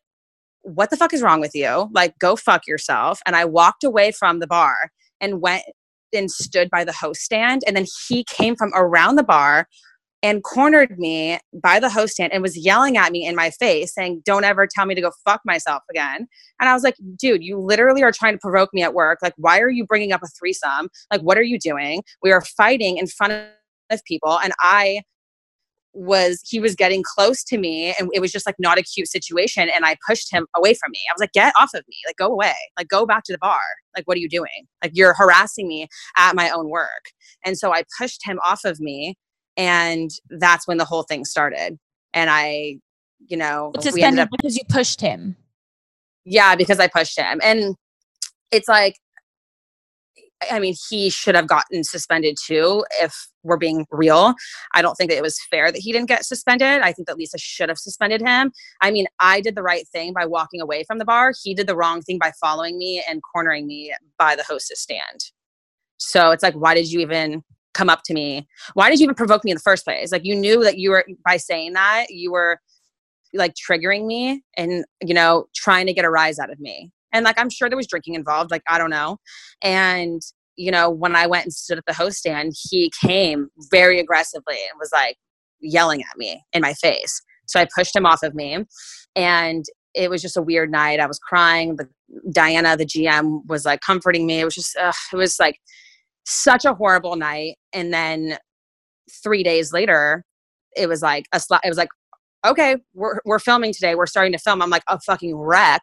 [0.62, 1.89] what the fuck is wrong with you?
[1.93, 3.19] Like, go fuck yourself.
[3.26, 5.63] And I walked away from the bar and went
[6.13, 7.63] and stood by the host stand.
[7.67, 9.67] And then he came from around the bar
[10.24, 13.93] and cornered me by the host stand and was yelling at me in my face
[13.93, 16.28] saying don't ever tell me to go fuck myself again.
[16.60, 19.20] And i was like dude you literally are trying to provoke me at work.
[19.22, 20.89] Like why are you bringing up a threesome?
[21.12, 22.04] Like what are you doing?
[22.24, 23.34] We are fighting in front
[23.91, 25.02] of people and I
[25.98, 29.08] was he was getting close to me and it was just like not a cute
[29.08, 31.00] situation and I pushed him away from me.
[31.10, 31.98] I was like, get off of me.
[32.06, 32.54] Like go away.
[32.78, 33.60] Like go back to the bar.
[33.96, 34.68] Like what are you doing?
[34.84, 37.06] Like you're harassing me at my own work.
[37.44, 39.16] And so I pushed him off of me
[39.58, 41.80] and that's when the whole thing started.
[42.14, 42.78] And I,
[43.28, 45.36] you know, suspended up, because you pushed him.
[46.26, 47.40] Yeah, because I pushed him.
[47.44, 47.76] And
[48.52, 48.98] it's like
[50.52, 54.36] I mean, he should have gotten suspended too, if we're being real.
[54.76, 56.82] I don't think that it was fair that he didn't get suspended.
[56.82, 58.52] I think that Lisa should have suspended him.
[58.82, 61.34] I mean, I did the right thing by walking away from the bar.
[61.43, 65.32] He did the wrong thing by following me and cornering me by the hostess stand.
[65.97, 68.47] So it's like, why did you even come up to me?
[68.73, 70.12] Why did you even provoke me in the first place?
[70.12, 72.60] Like, you knew that you were, by saying that, you were
[73.34, 76.91] like triggering me and, you know, trying to get a rise out of me.
[77.18, 78.52] And like, I'm sure there was drinking involved.
[78.52, 79.18] Like, I don't know.
[79.64, 80.22] And,
[80.56, 84.58] you know, when I went and stood at the host stand, he came very aggressively
[84.70, 85.18] and was like
[85.60, 87.22] yelling at me in my face.
[87.48, 88.64] So I pushed him off of me.
[89.16, 91.00] And it was just a weird night.
[91.00, 91.76] I was crying.
[91.76, 91.90] The
[92.32, 94.42] Diana, the GM, was like comforting me.
[94.42, 95.60] It was just, uh, it was like
[96.26, 97.56] such a horrible night.
[97.74, 98.38] And then
[99.24, 100.24] three days later,
[100.76, 101.90] it was like a sl- it was like
[102.45, 103.95] okay, we're, we're filming today.
[103.95, 104.62] We're starting to film.
[104.62, 105.82] I'm like a fucking wreck.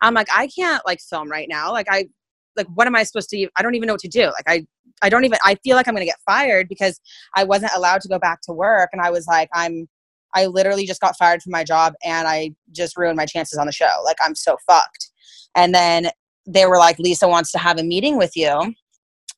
[0.00, 1.72] I'm like, I can't like film right now.
[1.72, 2.08] Like I,
[2.56, 4.26] like, what am I supposed to, I don't even know what to do.
[4.26, 4.66] Like I,
[5.02, 7.00] I don't even, I feel like I'm going to get fired because
[7.34, 8.90] I wasn't allowed to go back to work.
[8.92, 9.88] And I was like, I'm,
[10.34, 13.66] I literally just got fired from my job and I just ruined my chances on
[13.66, 13.90] the show.
[14.04, 15.10] Like I'm so fucked.
[15.54, 16.10] And then
[16.46, 18.74] they were like, Lisa wants to have a meeting with you.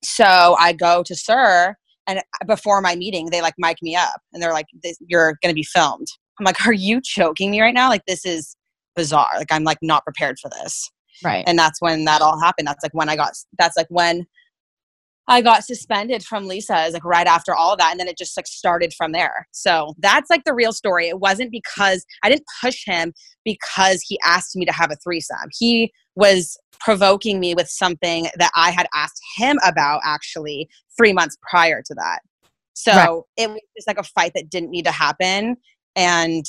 [0.02, 1.76] So I go to SUR
[2.06, 4.66] and before my meeting, they like mic me up and they're like,
[5.00, 6.06] you're going to be filmed.
[6.38, 7.88] I'm like, are you choking me right now?
[7.88, 8.56] Like, this is
[8.94, 9.30] bizarre.
[9.36, 10.90] Like, I'm like not prepared for this.
[11.24, 11.44] Right.
[11.46, 12.68] And that's when that all happened.
[12.68, 14.26] That's like when I got, that's like when
[15.28, 17.90] I got suspended from Lisa is like right after all of that.
[17.90, 19.48] And then it just like started from there.
[19.52, 21.08] So that's like the real story.
[21.08, 23.12] It wasn't because I didn't push him
[23.44, 25.48] because he asked me to have a threesome.
[25.58, 31.36] He was provoking me with something that I had asked him about actually three months
[31.48, 32.20] prior to that.
[32.74, 33.20] So right.
[33.36, 35.56] it was just like a fight that didn't need to happen
[35.96, 36.46] and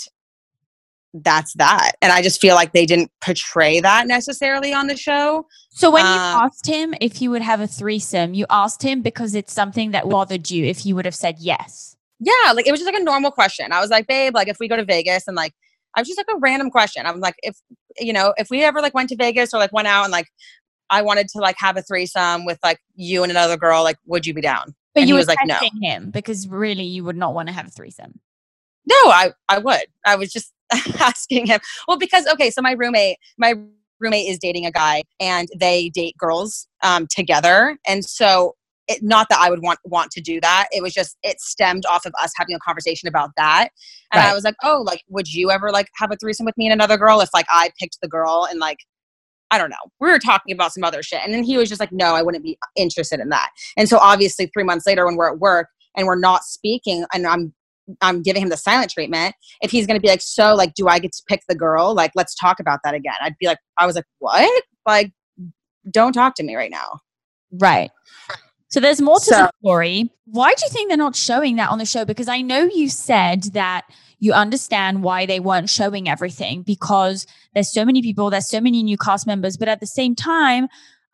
[1.13, 1.93] that's that.
[2.01, 5.47] And I just feel like they didn't portray that necessarily on the show.
[5.71, 9.01] So when you Uh, asked him if he would have a threesome, you asked him
[9.01, 11.95] because it's something that bothered you if he would have said yes.
[12.19, 13.71] Yeah, like it was just like a normal question.
[13.71, 15.53] I was like, babe, like if we go to Vegas and like
[15.95, 17.05] I was just like a random question.
[17.05, 17.57] I'm like, if
[17.99, 20.27] you know, if we ever like went to Vegas or like went out and like
[20.89, 24.25] I wanted to like have a threesome with like you and another girl, like would
[24.25, 24.75] you be down?
[24.93, 25.57] But And you was like, no.
[25.81, 28.19] him because really you would not want to have a threesome.
[28.87, 29.85] No, I I would.
[30.05, 30.53] I was just
[30.99, 31.59] asking him.
[31.87, 33.55] Well, because okay, so my roommate, my
[33.99, 38.55] roommate is dating a guy, and they date girls um, together, and so.
[38.89, 40.67] It, not that I would want want to do that.
[40.71, 43.67] It was just it stemmed off of us having a conversation about that,
[44.13, 46.67] and I was like, "Oh, like, would you ever like have a threesome with me
[46.67, 48.77] and another girl if like I picked the girl and like
[49.51, 49.75] I don't know.
[49.99, 51.21] We were talking about some other shit.
[51.23, 53.49] And then he was just like, no, I wouldn't be interested in that.
[53.77, 57.25] And so obviously three months later when we're at work and we're not speaking and
[57.25, 57.53] I'm
[58.01, 60.99] I'm giving him the silent treatment, if he's gonna be like, so like do I
[60.99, 61.93] get to pick the girl?
[61.93, 63.15] Like, let's talk about that again.
[63.21, 64.63] I'd be like, I was like, what?
[64.85, 65.11] Like,
[65.91, 66.99] don't talk to me right now.
[67.51, 67.91] Right.
[68.69, 70.11] So there's more to So- the story.
[70.25, 72.03] Why do you think they're not showing that on the show?
[72.03, 73.85] Because I know you said that
[74.19, 78.83] you understand why they weren't showing everything because there's so many people, there's so many
[78.83, 80.67] new cast members, but at the same time,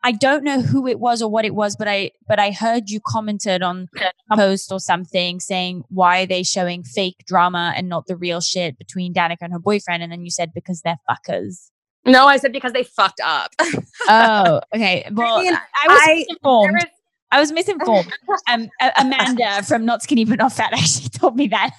[0.06, 2.90] I don't know who it was or what it was, but I but I heard
[2.90, 3.88] you commented on
[4.30, 8.42] a post or something saying why are they showing fake drama and not the real
[8.42, 11.70] shit between Danica and her boyfriend, and then you said because they're fuckers.
[12.06, 13.50] No, I said because they fucked up.
[14.06, 15.08] Oh, okay.
[15.10, 16.74] Well, mean, I was I- misinformed.
[16.74, 16.93] There is-
[17.34, 18.12] I was misinformed.
[18.50, 18.68] Um,
[18.98, 21.70] Amanda from Not Skinny But Not Fat actually told me that.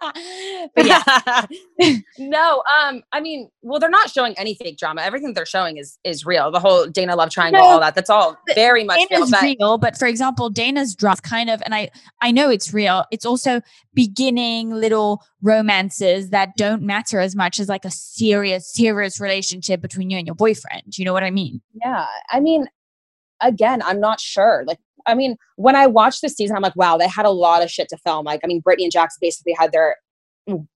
[0.74, 1.44] but yeah,
[2.18, 5.02] no, um, I mean, well, they're not showing any fake drama.
[5.02, 6.50] Everything they're showing is is real.
[6.50, 7.94] The whole Dana love triangle, No, all that.
[7.94, 9.28] That's all very much real.
[9.28, 11.90] But real, but for example, Dana's drama kind of, and I
[12.22, 13.04] I know it's real.
[13.10, 13.60] It's also
[13.92, 20.10] beginning little romances that don't matter as much as like a serious, serious relationship between
[20.10, 20.96] you and your boyfriend.
[20.96, 21.60] You know what I mean?
[21.74, 22.66] yeah, I mean,
[23.40, 24.64] again, I'm not sure.
[24.66, 27.62] Like, I mean, when I watched this season, I'm like, wow, they had a lot
[27.62, 28.24] of shit to film.
[28.26, 29.96] Like, I mean, Brittany and Jax basically had their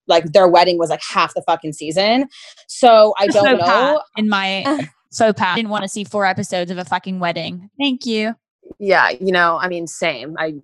[0.07, 2.29] like their wedding was like half the fucking season.
[2.69, 4.03] So I don't pas know.
[4.17, 4.65] In my
[5.19, 7.71] pas, I didn't want to see four episodes of a fucking wedding.
[7.79, 8.35] Thank you.
[8.79, 10.37] yeah, you know, I mean, same.
[10.39, 10.55] I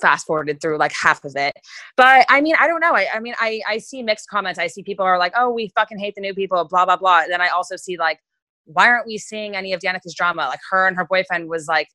[0.00, 1.54] fast forwarded through like half of it.
[1.96, 2.94] But I mean, I don't know.
[2.94, 4.58] I, I mean, I, I see mixed comments.
[4.58, 7.20] I see people are like, oh, we fucking hate the new people, blah, blah, blah.
[7.20, 8.18] And then I also see like,
[8.64, 10.46] why aren't we seeing any of Danica's drama?
[10.48, 11.88] Like her and her boyfriend was like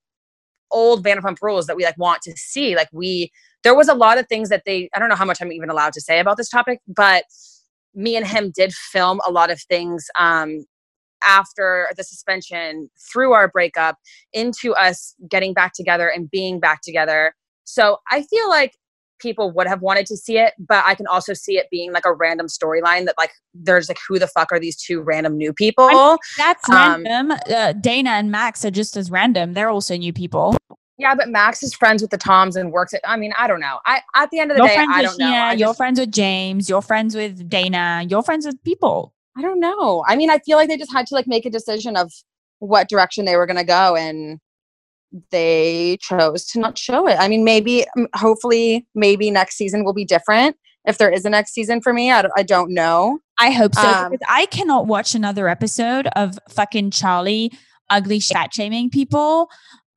[0.72, 2.76] old Vanderpump rules that we like want to see.
[2.76, 3.32] Like we,
[3.64, 5.70] there was a lot of things that they, I don't know how much I'm even
[5.70, 7.24] allowed to say about this topic, but
[7.94, 10.66] me and him did film a lot of things um,
[11.24, 13.98] after the suspension, through our breakup,
[14.34, 17.36] into us getting back together and being back together.
[17.66, 18.76] So I feel like
[19.20, 22.06] people would have wanted to see it, but I can also see it being like
[22.06, 25.54] a random storyline that like there's like who the fuck are these two random new
[25.54, 26.18] people?
[26.38, 27.38] That's Um, random.
[27.50, 29.54] Uh, Dana and Max are just as random.
[29.54, 30.56] They're also new people.
[30.98, 33.60] yeah, but Max is friends with the Toms and works at I mean, I don't
[33.62, 33.80] know.
[33.86, 35.28] I at the end of the You're day, I don't know.
[35.32, 39.14] I you're friends with James, you're friends with Dana, you're friends with people.
[39.38, 40.04] I don't know.
[40.08, 42.12] I mean, I feel like they just had to like make a decision of
[42.60, 44.40] what direction they were going to go and
[45.32, 47.18] they chose to not show it.
[47.20, 50.56] I mean, maybe hopefully maybe next season will be different.
[50.86, 53.20] If there is a next season for me, I don't, I don't know.
[53.40, 53.82] I hope so.
[53.88, 57.52] Um, because I cannot watch another episode of fucking Charli
[57.90, 59.50] ugly fat shaming people.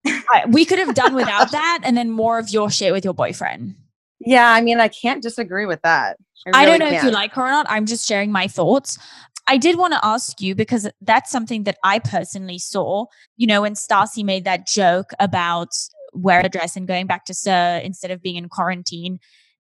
[0.07, 3.15] I- we could have done without that and then more of your shit with your
[3.15, 3.77] boyfriend.
[4.21, 6.17] Yeah, I mean, I can't disagree with that.
[6.53, 7.67] I don't really know if you like her or not.
[7.69, 8.99] I'm just sharing my thoughts.
[9.47, 13.07] I did want to ask you because that's something that I personally saw.
[13.37, 15.69] You know, when Stassi made that joke about
[16.13, 19.19] wearing a dress and going back to SUR instead of being in quarantine,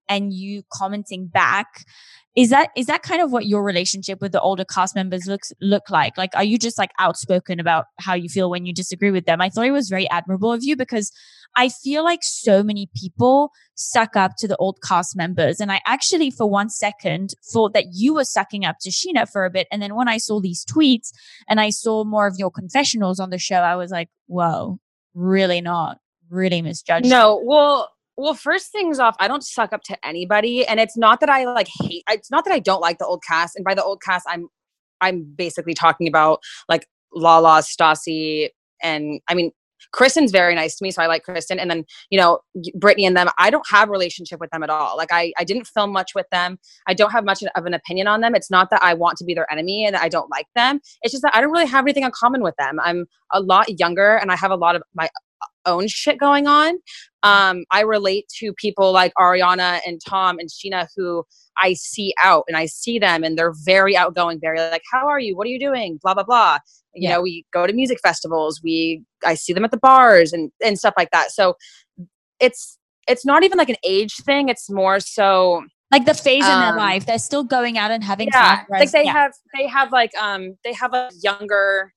[0.09, 1.85] and you commenting back.
[2.35, 5.53] Is that is that kind of what your relationship with the older cast members looks
[5.61, 6.16] look like?
[6.16, 9.42] Like, are you just like outspoken about how you feel when you disagree with them?
[9.42, 11.12] I thought it was very admirable of you because
[11.57, 15.61] I feel like so many people suck up to the old cast members.
[15.61, 19.45] And I actually, for one second, thought that you were sucking up to Scheana for
[19.45, 19.68] a bit.
[19.71, 21.12] And then when I saw these tweets
[21.49, 24.79] and I saw more of your confessionals on the show, I was like, whoa,
[25.14, 25.99] really not.
[26.31, 27.11] Really misjudged.
[27.11, 31.20] No, well, well, first things off, I don't suck up to anybody, and it's not
[31.20, 32.05] that I like hate.
[32.11, 34.48] It's not that I don't like the old cast, and by the old cast, I'm
[35.01, 38.51] I'm basically talking about like Lala, Stassi,
[38.83, 39.51] and I mean
[39.92, 42.40] Kristen's very nice to me, so I like Kristen, and then you know
[42.75, 43.29] Brittany and them.
[43.38, 44.96] I don't have a relationship with them at all.
[44.96, 46.59] Like I I didn't film much with them.
[46.87, 48.35] I don't have much of an opinion on them.
[48.35, 50.81] It's not that I want to be their enemy and I don't like them.
[51.03, 52.79] It's just that I don't really have anything in common with them.
[52.81, 55.09] I'm a lot younger, and I have a lot of my
[55.66, 56.74] own shit going on.
[57.22, 61.24] Um, I relate to people like Ariana and Tom and Scheana who
[61.57, 65.20] I see out and I see them and they're very outgoing, very like, how are
[65.20, 65.37] you?
[65.37, 65.98] What are you doing?
[66.02, 66.59] Blah, blah, blah.
[66.94, 67.14] You Yeah.
[67.16, 70.78] know, we go to music festivals, we I see them at the bars and, and
[70.78, 71.31] stuff like that.
[71.31, 71.55] So
[72.40, 72.78] it's
[73.09, 74.48] it's not even like an age thing.
[74.48, 78.02] It's more so Like the phase in their Um, life, they're still going out and
[78.02, 78.66] having yeah fun.
[78.81, 79.12] like they yeah.
[79.12, 81.92] have they have like um they have a younger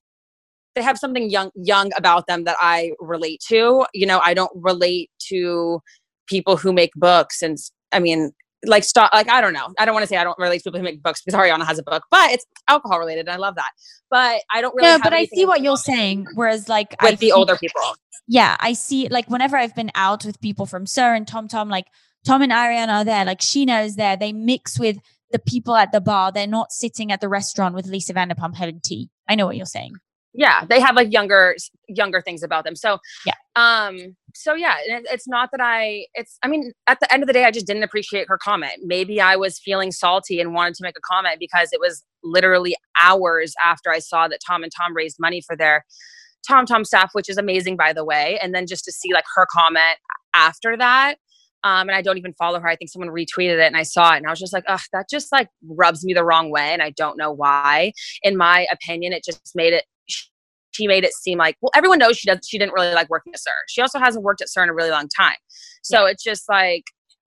[0.76, 4.52] they have something young young about them that i relate to you know i don't
[4.54, 5.80] relate to
[6.26, 7.58] people who make books and
[7.92, 8.32] I mean
[8.64, 10.64] like stop like i don't know i don't want to say i don't relate to
[10.64, 13.36] people who make books because ariana has a book but it's alcohol related and i
[13.36, 13.70] love that
[14.10, 16.26] but i don't really no, but I see what you're saying.
[16.34, 17.80] Whereas, like, I the see- older people
[18.26, 19.08] yeah, I see.
[19.08, 21.86] Like, whenever I've been out with people from SUR and Tom Tom, like
[22.24, 24.16] Tom and Ariana are there, like Scheana is there.
[24.16, 24.98] They mix with
[25.30, 26.32] the people at the bar.
[26.32, 29.10] They're not sitting at the restaurant with Lisa Vanderpump having tea.
[29.28, 29.94] I know what you're saying.
[30.36, 31.56] Yeah they have like younger
[31.88, 33.34] younger things about them so Yeah.
[33.56, 37.26] um so yeah it, it's not that i it's i mean at the end of
[37.26, 40.74] the day i just didn't appreciate her comment maybe i was feeling salty and wanted
[40.74, 44.72] to make a comment because it was literally hours after i saw that tom and
[44.76, 45.84] tom raised money for their
[46.46, 49.24] tom tom staff which is amazing by the way and then just to see like
[49.34, 49.98] her comment
[50.34, 51.16] after that
[51.64, 52.68] um, and I don't even follow her.
[52.68, 54.78] I think someone retweeted it and I saw it and I was just like, ugh,
[54.92, 56.68] that just like rubs me the wrong way.
[56.72, 57.92] And I don't know why.
[58.22, 59.84] In my opinion, it just made it
[60.76, 63.32] she made it seem like well everyone knows she does she didn't really like working
[63.32, 65.36] at SUR she also hasn't worked at SUR in a really long time.
[65.82, 66.84] So it's just like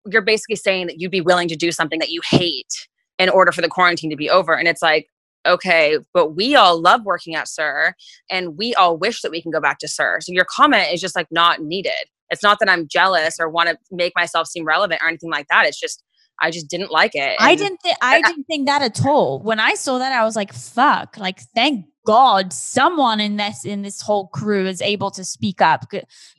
[0.09, 2.73] you're basically saying that you'd be willing to do something that you hate
[3.19, 4.53] in order for the quarantine to be over.
[4.53, 5.07] And it's like
[5.45, 7.93] okay but we all love working at SUR
[8.31, 11.01] and we all wish that we can go back to SUR so your comment is
[11.01, 11.91] just like not needed.
[12.29, 15.47] It's not that i'm jealous or want to make myself seem relevant or anything like
[15.49, 15.65] that.
[15.65, 16.01] It's just
[16.41, 17.35] i just didn't like it.
[17.39, 19.39] I didn't think I I- didn't think that at all.
[19.41, 23.81] When I saw that, I was like, "Fuck!" Like, thank God someone in this in
[23.81, 25.85] this whole crew is able to speak up.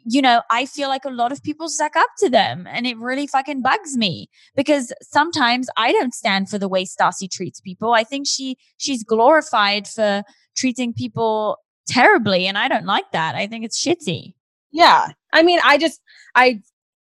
[0.05, 2.99] You know, I feel like a lot of people suck up to them, and it
[2.99, 7.93] really fucking bugs me because sometimes I don't stand for the way Stassi treats people.
[7.93, 10.23] I think she she's glorified for
[10.57, 13.35] treating people terribly, and I don't like that.
[13.35, 14.35] I think it's shitty.
[14.73, 15.09] Yeah.
[15.33, 16.01] I mean, I just
[16.35, 16.61] I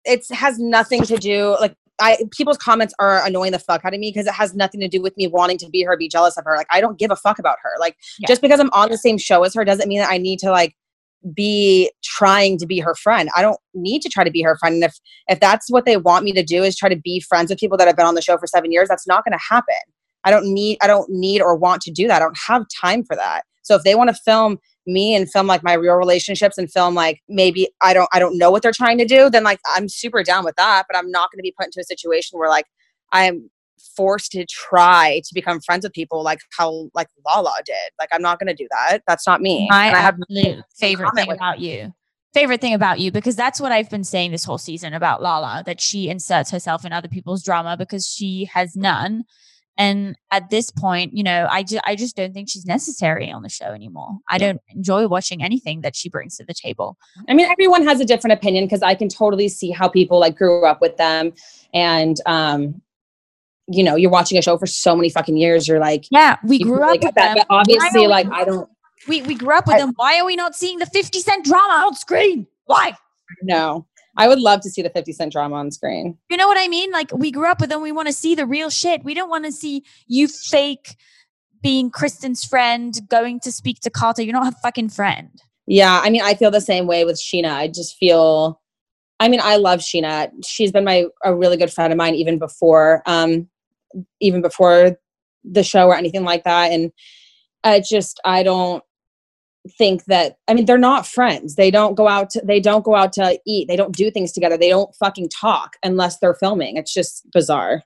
[0.05, 3.99] it has nothing to do like I people's comments are annoying the fuck out of
[3.99, 6.37] me because it has nothing to do with me wanting to be her, be jealous
[6.37, 6.55] of her.
[6.57, 7.71] Like I don't give a fuck about her.
[7.79, 8.27] Like Yeah.
[8.27, 10.51] just because I'm on the same show as her doesn't mean that I need to
[10.51, 10.75] like
[11.33, 13.29] be trying to be her friend.
[13.35, 14.75] I don't need to try to be her friend.
[14.75, 17.49] And if if that's what they want me to do is try to be friends
[17.49, 19.75] with people that have been on the show for seven years, that's not gonna happen.
[20.23, 22.17] I don't need I don't need or want to do that.
[22.17, 23.43] I don't have time for that.
[23.63, 26.95] So if they want to film me and film like my real relationships and film
[26.95, 29.89] like maybe I don't I don't know what they're trying to do, then like I'm
[29.89, 30.85] super down with that.
[30.89, 32.65] But I'm not going to be put into a situation where like
[33.11, 33.49] I'm
[33.95, 37.75] forced to try to become friends with people like how like Lala did.
[37.99, 38.99] Like I'm not going to do that.
[39.07, 39.67] That's not me.
[39.69, 40.17] My And I have
[40.77, 41.93] favorite thing about you.
[42.33, 45.63] Favorite thing about you, because that's what I've been saying this whole season about Lala,
[45.65, 49.23] that she inserts herself in other people's drama because she has none.
[49.77, 53.43] And at this point, you know, I, ju- I just don't think she's necessary on
[53.43, 54.19] the show anymore.
[54.29, 56.97] I don't enjoy watching anything that she brings to the table.
[57.27, 60.37] I mean, everyone has a different opinion because I can totally see how people like
[60.37, 61.33] grew up with them,
[61.73, 62.81] and um,
[63.67, 65.67] you know, you're watching a show for so many fucking years.
[65.67, 67.35] You're like, Yeah, we grew up get with that.
[67.35, 67.45] them.
[67.49, 68.69] But obviously, like I don't
[69.07, 69.93] We, we grew up with I- them.
[69.97, 72.47] Why are we not seeing the 50 Cent drama on screen?
[72.65, 72.93] Why?
[73.41, 73.85] know.
[74.17, 76.17] I would love to see the 50 Cent drama on screen.
[76.29, 76.91] You know what I mean?
[76.91, 77.81] Like we grew up with them.
[77.81, 79.03] We want to see the real shit.
[79.03, 80.95] We don't want to see you fake
[81.61, 84.21] being Kristen's friend, going to speak to Carter.
[84.21, 85.41] You're not her fucking friend.
[85.67, 87.51] Yeah, I mean, I feel the same way with Scheana.
[87.51, 88.61] I just feel,
[89.19, 90.29] I mean, I love Scheana.
[90.45, 93.49] She's been my a really good friend of mine even before, um,
[94.19, 94.97] even before
[95.43, 96.71] the show or anything like that.
[96.71, 96.91] And
[97.63, 98.83] I just, I don't
[99.77, 100.37] think that.
[100.47, 101.55] I mean, they're not friends.
[101.55, 102.29] They don't go out.
[102.31, 103.67] To, they don't go out to eat.
[103.67, 104.57] They don't do things together.
[104.57, 106.77] They don't fucking talk unless they're filming.
[106.77, 107.83] It's just bizarre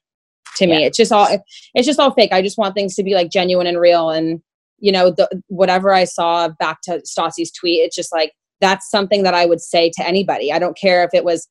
[0.57, 0.85] to me.
[0.85, 1.27] It's just all.
[1.73, 2.33] It's just all fake.
[2.33, 4.41] I just want things to be like genuine and real and
[4.79, 9.23] you know, the, whatever I saw back to Stassi's tweet, it's just like, that's something
[9.23, 10.51] that I would say to anybody.
[10.51, 11.47] I don't care if it was,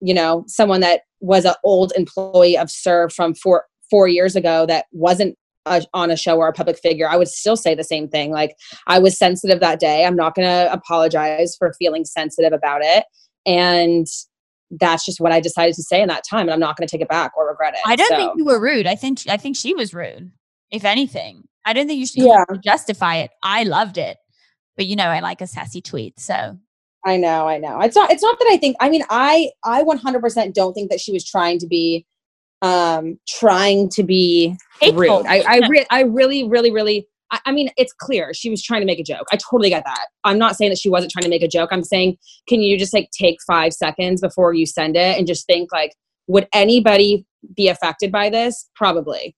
[0.00, 4.66] you know, someone that was an old employee of SUR from four, four years ago
[4.66, 7.08] that wasn't a, on a show or a public figure.
[7.08, 8.30] I would still say the same thing.
[8.30, 8.54] Like
[8.86, 10.04] I was sensitive that day.
[10.04, 13.04] I'm not going to apologize for feeling sensitive about it.
[13.46, 14.06] And
[14.70, 16.42] that's just what I decided to say in that time.
[16.42, 17.80] And I'm not going to take it back or regret it.
[17.86, 18.86] I don't So- think you were rude.
[18.86, 20.30] I think I think she was rude.
[20.70, 22.44] If anything, I don't think you should Yeah.
[22.62, 23.30] justify it.
[23.42, 24.18] I loved it,
[24.76, 26.20] but you know, I like a sassy tweet.
[26.20, 26.58] So
[27.06, 27.80] I know, I know.
[27.80, 31.00] It's not it's not that I think I mean I I 100% don't think that
[31.00, 32.04] she was trying to be
[32.62, 35.18] um trying to be Hateful.
[35.18, 35.26] rude.
[35.26, 38.80] I I, re- I really really really I, I mean, it's clear she was trying
[38.80, 39.26] to make a joke.
[39.32, 40.06] I totally get that.
[40.24, 41.70] I'm not saying that she wasn't trying to make a joke.
[41.72, 42.16] I'm saying,
[42.48, 45.92] can you just like take five seconds before you send it and just think like,
[46.26, 48.68] would anybody be affected by this?
[48.74, 49.36] Probably.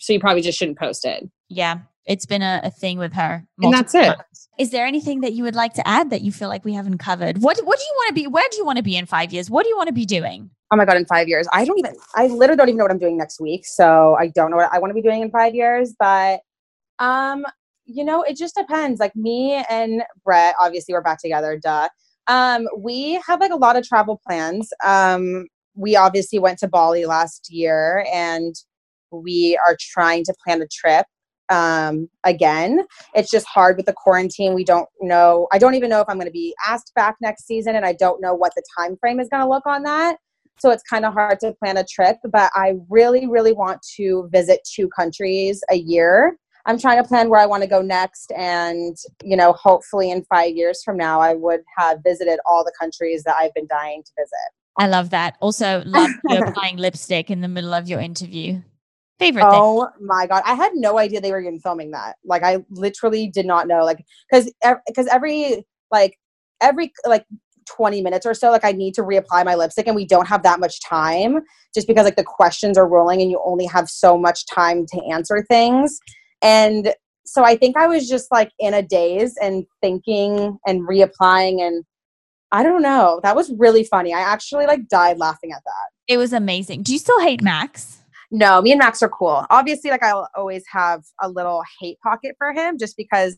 [0.00, 1.28] So you probably just shouldn't post it.
[1.48, 3.44] Yeah, it's been a, a thing with her.
[3.60, 4.06] And that's it.
[4.06, 4.48] times.
[4.58, 6.98] Is there anything that you would like to add that you feel like we haven't
[6.98, 7.38] covered?
[7.38, 8.26] What What do you want to be?
[8.26, 9.48] Where do you want to be in five years?
[9.48, 10.50] What do you want to be doing?
[10.70, 12.90] oh my god in five years i don't even i literally don't even know what
[12.90, 15.30] i'm doing next week so i don't know what i want to be doing in
[15.30, 16.40] five years but
[16.98, 17.44] um
[17.84, 21.88] you know it just depends like me and brett obviously we're back together duh
[22.28, 27.04] um we have like a lot of travel plans um we obviously went to bali
[27.04, 28.54] last year and
[29.10, 31.06] we are trying to plan a trip
[31.50, 32.86] um again.
[33.14, 34.54] It's just hard with the quarantine.
[34.54, 37.46] We don't know i don't even know if i'm going to be asked back next
[37.46, 40.16] season and i don't know what the time frame is going to look on that.
[40.58, 44.28] So it's kind of hard to plan a trip but i really really want to
[44.32, 46.36] visit two countries a year.
[46.66, 50.24] I'm trying to plan where i want to go next and you know hopefully in
[50.24, 54.02] five years from now i would have visited all the countries that i've been dying
[54.04, 54.50] to visit.
[54.78, 55.36] I love that.
[55.40, 58.62] Also, love you applying lipstick in the middle of your interview.
[59.20, 59.50] Favorite thing.
[59.52, 62.16] Oh my god, I had no idea they were even filming that.
[62.24, 64.02] Like I literally did not know like
[64.32, 64.50] cuz
[64.96, 66.18] cuz every like
[66.62, 67.26] every like
[67.68, 70.42] 20 minutes or so like I need to reapply my lipstick and we don't have
[70.44, 71.40] that much time
[71.74, 75.04] just because like the questions are rolling and you only have so much time to
[75.12, 76.00] answer things.
[76.40, 76.94] And
[77.26, 81.84] so I think I was just like in a daze and thinking and reapplying and
[82.52, 83.20] I don't know.
[83.22, 84.14] That was really funny.
[84.14, 85.90] I actually like died laughing at that.
[86.08, 86.82] It was amazing.
[86.84, 87.99] Do you still hate Max?
[88.30, 89.44] No, me and Max are cool.
[89.50, 93.36] Obviously, like I'll always have a little hate pocket for him just because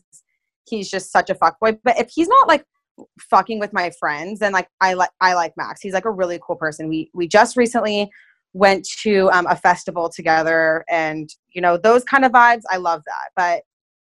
[0.67, 1.79] he's just such a fuckboy.
[1.83, 2.63] But if he's not like
[3.19, 5.81] fucking with my friends, then like I like I like Max.
[5.81, 6.89] He's like a really cool person.
[6.89, 8.09] We we just recently
[8.53, 12.61] went to um, a festival together, and you know those kind of vibes.
[12.69, 13.29] I love that.
[13.35, 13.63] But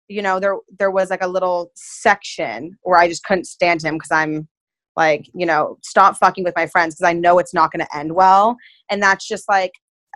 [0.08, 3.96] you know there there was like a little section where I just couldn't stand him
[3.96, 4.48] because I'm
[4.96, 7.96] like you know stop fucking with my friends because I know it's not going to
[7.96, 8.56] end well,
[8.90, 9.72] and that's just like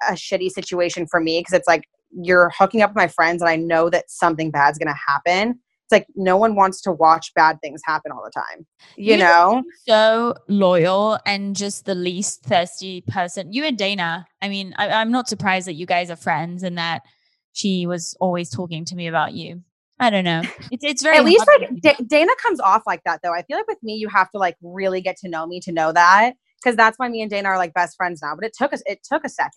[0.09, 3.49] a shitty situation for me because it's like you're hooking up with my friends and
[3.49, 5.51] I know that something bad's gonna happen.
[5.85, 8.67] It's like no one wants to watch bad things happen all the time.
[8.97, 9.63] You, You know?
[9.87, 13.53] So loyal and just the least thirsty person.
[13.53, 14.25] You and Dayna.
[14.41, 17.03] I mean, I, I'm not surprised that you guys are friends and that
[17.53, 19.63] she was always talking to me about you.
[20.01, 20.43] I don't know.
[20.71, 23.33] It's it's very At least like to- Da- Dayna comes off like that though.
[23.33, 25.73] I feel like with me you have to like really get to know me to
[25.73, 28.35] know that because that's why me and Dayna are like best friends now.
[28.35, 29.53] But it took us it took a second.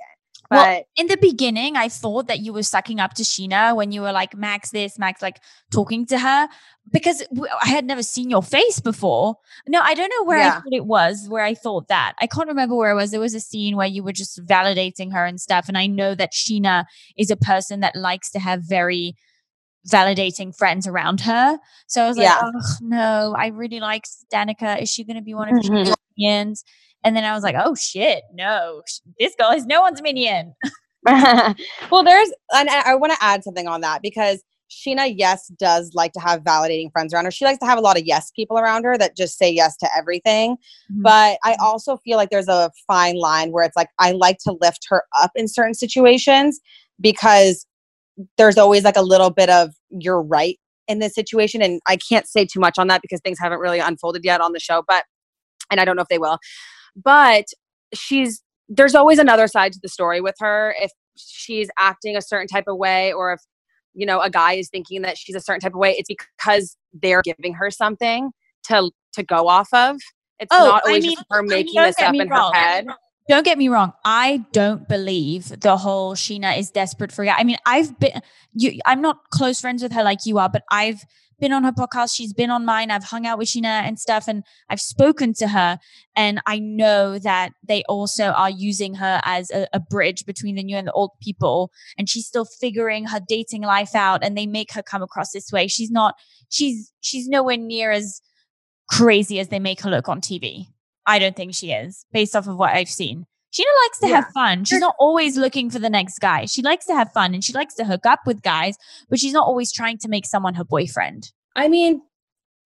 [0.50, 3.92] But Well, in the beginning, I thought that you were sucking up to Scheana when
[3.92, 5.40] you were like Max this, Max like
[5.72, 6.48] talking to her
[6.92, 7.24] because
[7.64, 9.38] I had never seen your face before.
[9.68, 12.14] No, I don't know where I thought it was, where I thought that.
[12.22, 13.10] I can't remember where it was.
[13.12, 15.66] There was a scene where you were just validating her and stuff.
[15.68, 16.86] And I know that Scheana
[17.18, 19.16] is a person that likes to have very
[19.88, 21.60] validating friends around her.
[21.88, 22.42] So I was like, Yeah.
[22.44, 24.82] oh no, I really like Danica.
[24.82, 25.70] Is she going to be one of Mhm.
[25.70, 26.64] Scheana's minions?
[27.06, 28.82] And then I was like, oh shit, no,
[29.20, 30.54] this girl is no one's minion.
[31.06, 35.92] well, there's, and I, I want to add something on that because Scheana, yes, does
[35.94, 37.32] like to have validating friends around her.
[37.32, 39.78] She likes to have a lot of yes people around her that just say yes
[39.78, 40.58] to everything.
[40.92, 41.04] Mhm.
[41.04, 44.58] But I also feel like there's a fine line where it's like I like to
[44.60, 46.60] lift her up in certain situations
[47.00, 47.68] because
[48.38, 51.62] there's always like a little bit of you're right in this situation.
[51.62, 54.54] And I can't say too much on that because things haven't really unfolded yet on
[54.54, 55.06] the show, but,
[55.70, 56.40] and I don't know if they will.
[56.96, 57.46] But
[57.94, 60.76] she's, there's always another side to the story with her.
[60.80, 63.42] If she's acting a certain type of way or if,
[63.94, 66.76] you know, a guy is thinking that she's a certain type of way, it's because
[66.94, 68.32] they're giving her something
[68.68, 69.98] to to go off of.
[70.40, 72.54] It's Oh, not I always mean, just her making don't this up in wrong.
[72.54, 72.88] her head.
[73.28, 73.94] Don't get me wrong.
[74.04, 77.36] I don't believe the whole Scheana is desperate for guy.
[77.38, 78.22] I mean, I've been
[78.54, 81.06] you I'm not close friends with her like you are, but I've
[81.40, 82.16] been on her podcast.
[82.16, 82.92] She's been on mine.
[82.92, 85.80] I've hung out with Scheana and stuff, and I've spoken to her.
[86.16, 90.64] And I know that they also are using her as a, a bridge between the
[90.64, 91.72] new and the old people.
[91.98, 95.52] And she's still figuring her dating life out, and they make her come across this
[95.52, 95.68] way.
[95.68, 96.16] She's not,
[96.50, 98.22] she's she's nowhere near as
[98.90, 100.68] crazy as they make her look on TV.
[101.06, 103.26] I don't think she is, based off of what I've seen.
[103.56, 104.66] Scheana likes to have fun.
[104.66, 106.46] She's not always looking for the next guy.
[106.46, 108.76] She likes to have fun and she likes to hook up with guys,
[109.10, 111.32] but she's not always trying to make someone her boyfriend.
[111.56, 112.02] I mean,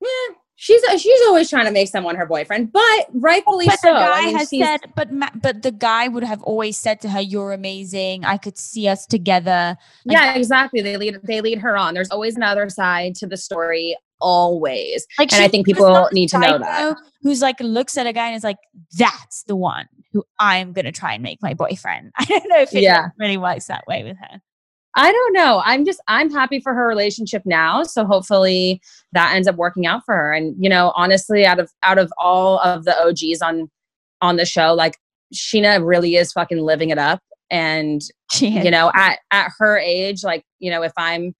[0.01, 3.93] yeah, she's she's always trying to make someone her boyfriend, but rightfully But so.
[3.93, 7.01] the guy I mean, has said, but ma- but the guy would have always said
[7.01, 8.25] to her, "You're amazing.
[8.25, 10.81] I could see us together." Like- yeah, exactly.
[10.81, 11.93] They lead they lead her on.
[11.93, 15.05] There's always another side to the story, always.
[15.19, 16.97] Like, And I think people need to know that.
[17.21, 18.57] Who's like looks at a guy and is like,
[18.97, 22.49] "That's the one who I am going to try and make my boyfriend." I don't
[22.49, 23.07] know if it Yeah.
[23.19, 24.39] really works that way with her.
[24.95, 25.61] I don't know.
[25.65, 27.83] I'm just I'm happy for her relationship now.
[27.83, 28.81] So hopefully
[29.13, 30.33] that ends up working out for her.
[30.33, 33.69] And you know, honestly, out of out of all of the OGs on
[34.21, 34.97] on the show, like
[35.33, 37.19] Scheana really is fucking living it up.
[37.51, 38.01] And
[38.39, 41.33] you know, at at her age, like, you know, if I'm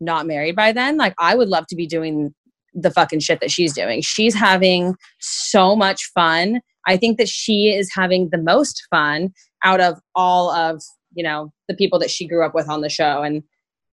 [0.00, 2.32] not married by then, like I would love to be doing
[2.74, 4.02] the fucking shit that she's doing.
[4.02, 6.60] She's having so much fun.
[6.88, 9.32] I think that she is having the most fun
[9.62, 10.82] out of all of
[11.14, 13.22] you know the people that she grew up with on the show.
[13.22, 13.42] And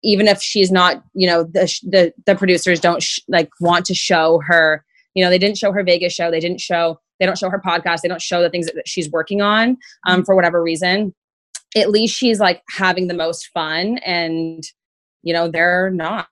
[0.02, 3.94] even if she's not you know the the, the producers don't sh- like want to
[3.94, 4.84] show her
[5.14, 6.30] you know they didn't show her vegas show.
[6.30, 8.00] They didn't show they don't show her podcast.
[8.00, 9.76] They don't show the things that she's working on
[10.06, 10.22] um, mm-hmm.
[10.24, 11.14] for whatever reason.
[11.76, 14.64] At least she's like having the most fun and
[15.22, 16.28] you know they're not.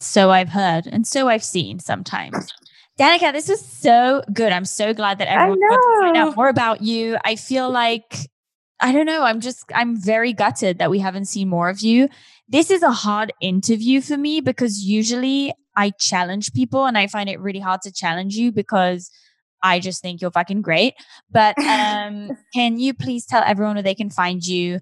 [0.00, 2.52] So i've heard and so i've seen sometimes
[2.98, 6.48] danica this was so good i'm so glad that everyone got to find out more
[6.48, 8.28] about you i feel like
[8.80, 9.22] I don't know.
[9.22, 12.08] I'm just, I'm very gutted that we haven't seen more of you.
[12.48, 17.28] This is a hard interview for me because usually I challenge people and I find
[17.28, 19.10] it really hard to challenge you because
[19.62, 20.94] I just think you're fucking great.
[21.30, 24.80] But um, can you please tell everyone where they can find you?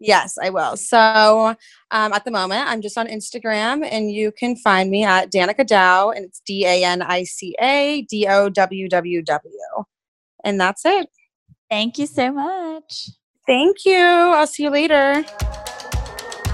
[0.00, 0.78] Yes, I will.
[0.78, 1.54] So
[1.90, 5.66] um, at the moment, I'm just on Instagram and you can find me at Danica
[5.66, 9.52] Dow and it's D A N I C A D O W W W.
[10.42, 11.08] And that's it.
[11.68, 13.10] Thank you so much.
[13.46, 13.98] Thank you.
[13.98, 15.22] I'll see you later.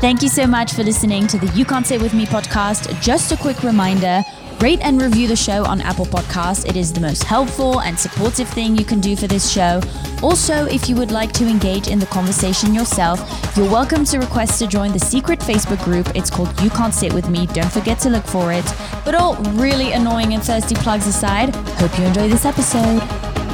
[0.00, 3.00] Thank you so much for listening to the You Can't Sit With Me podcast.
[3.00, 4.22] Just a quick reminder
[4.60, 6.68] rate and review the show on Apple Podcasts.
[6.68, 9.80] It is the most helpful and supportive thing you can do for this show.
[10.22, 13.20] Also, if you would like to engage in the conversation yourself,
[13.56, 16.14] you're welcome to request to join the secret Facebook group.
[16.14, 17.46] It's called You Can't Sit With Me.
[17.46, 18.64] Don't forget to look for it.
[19.04, 23.45] But all really annoying and thirsty plugs aside, hope you enjoy this episode.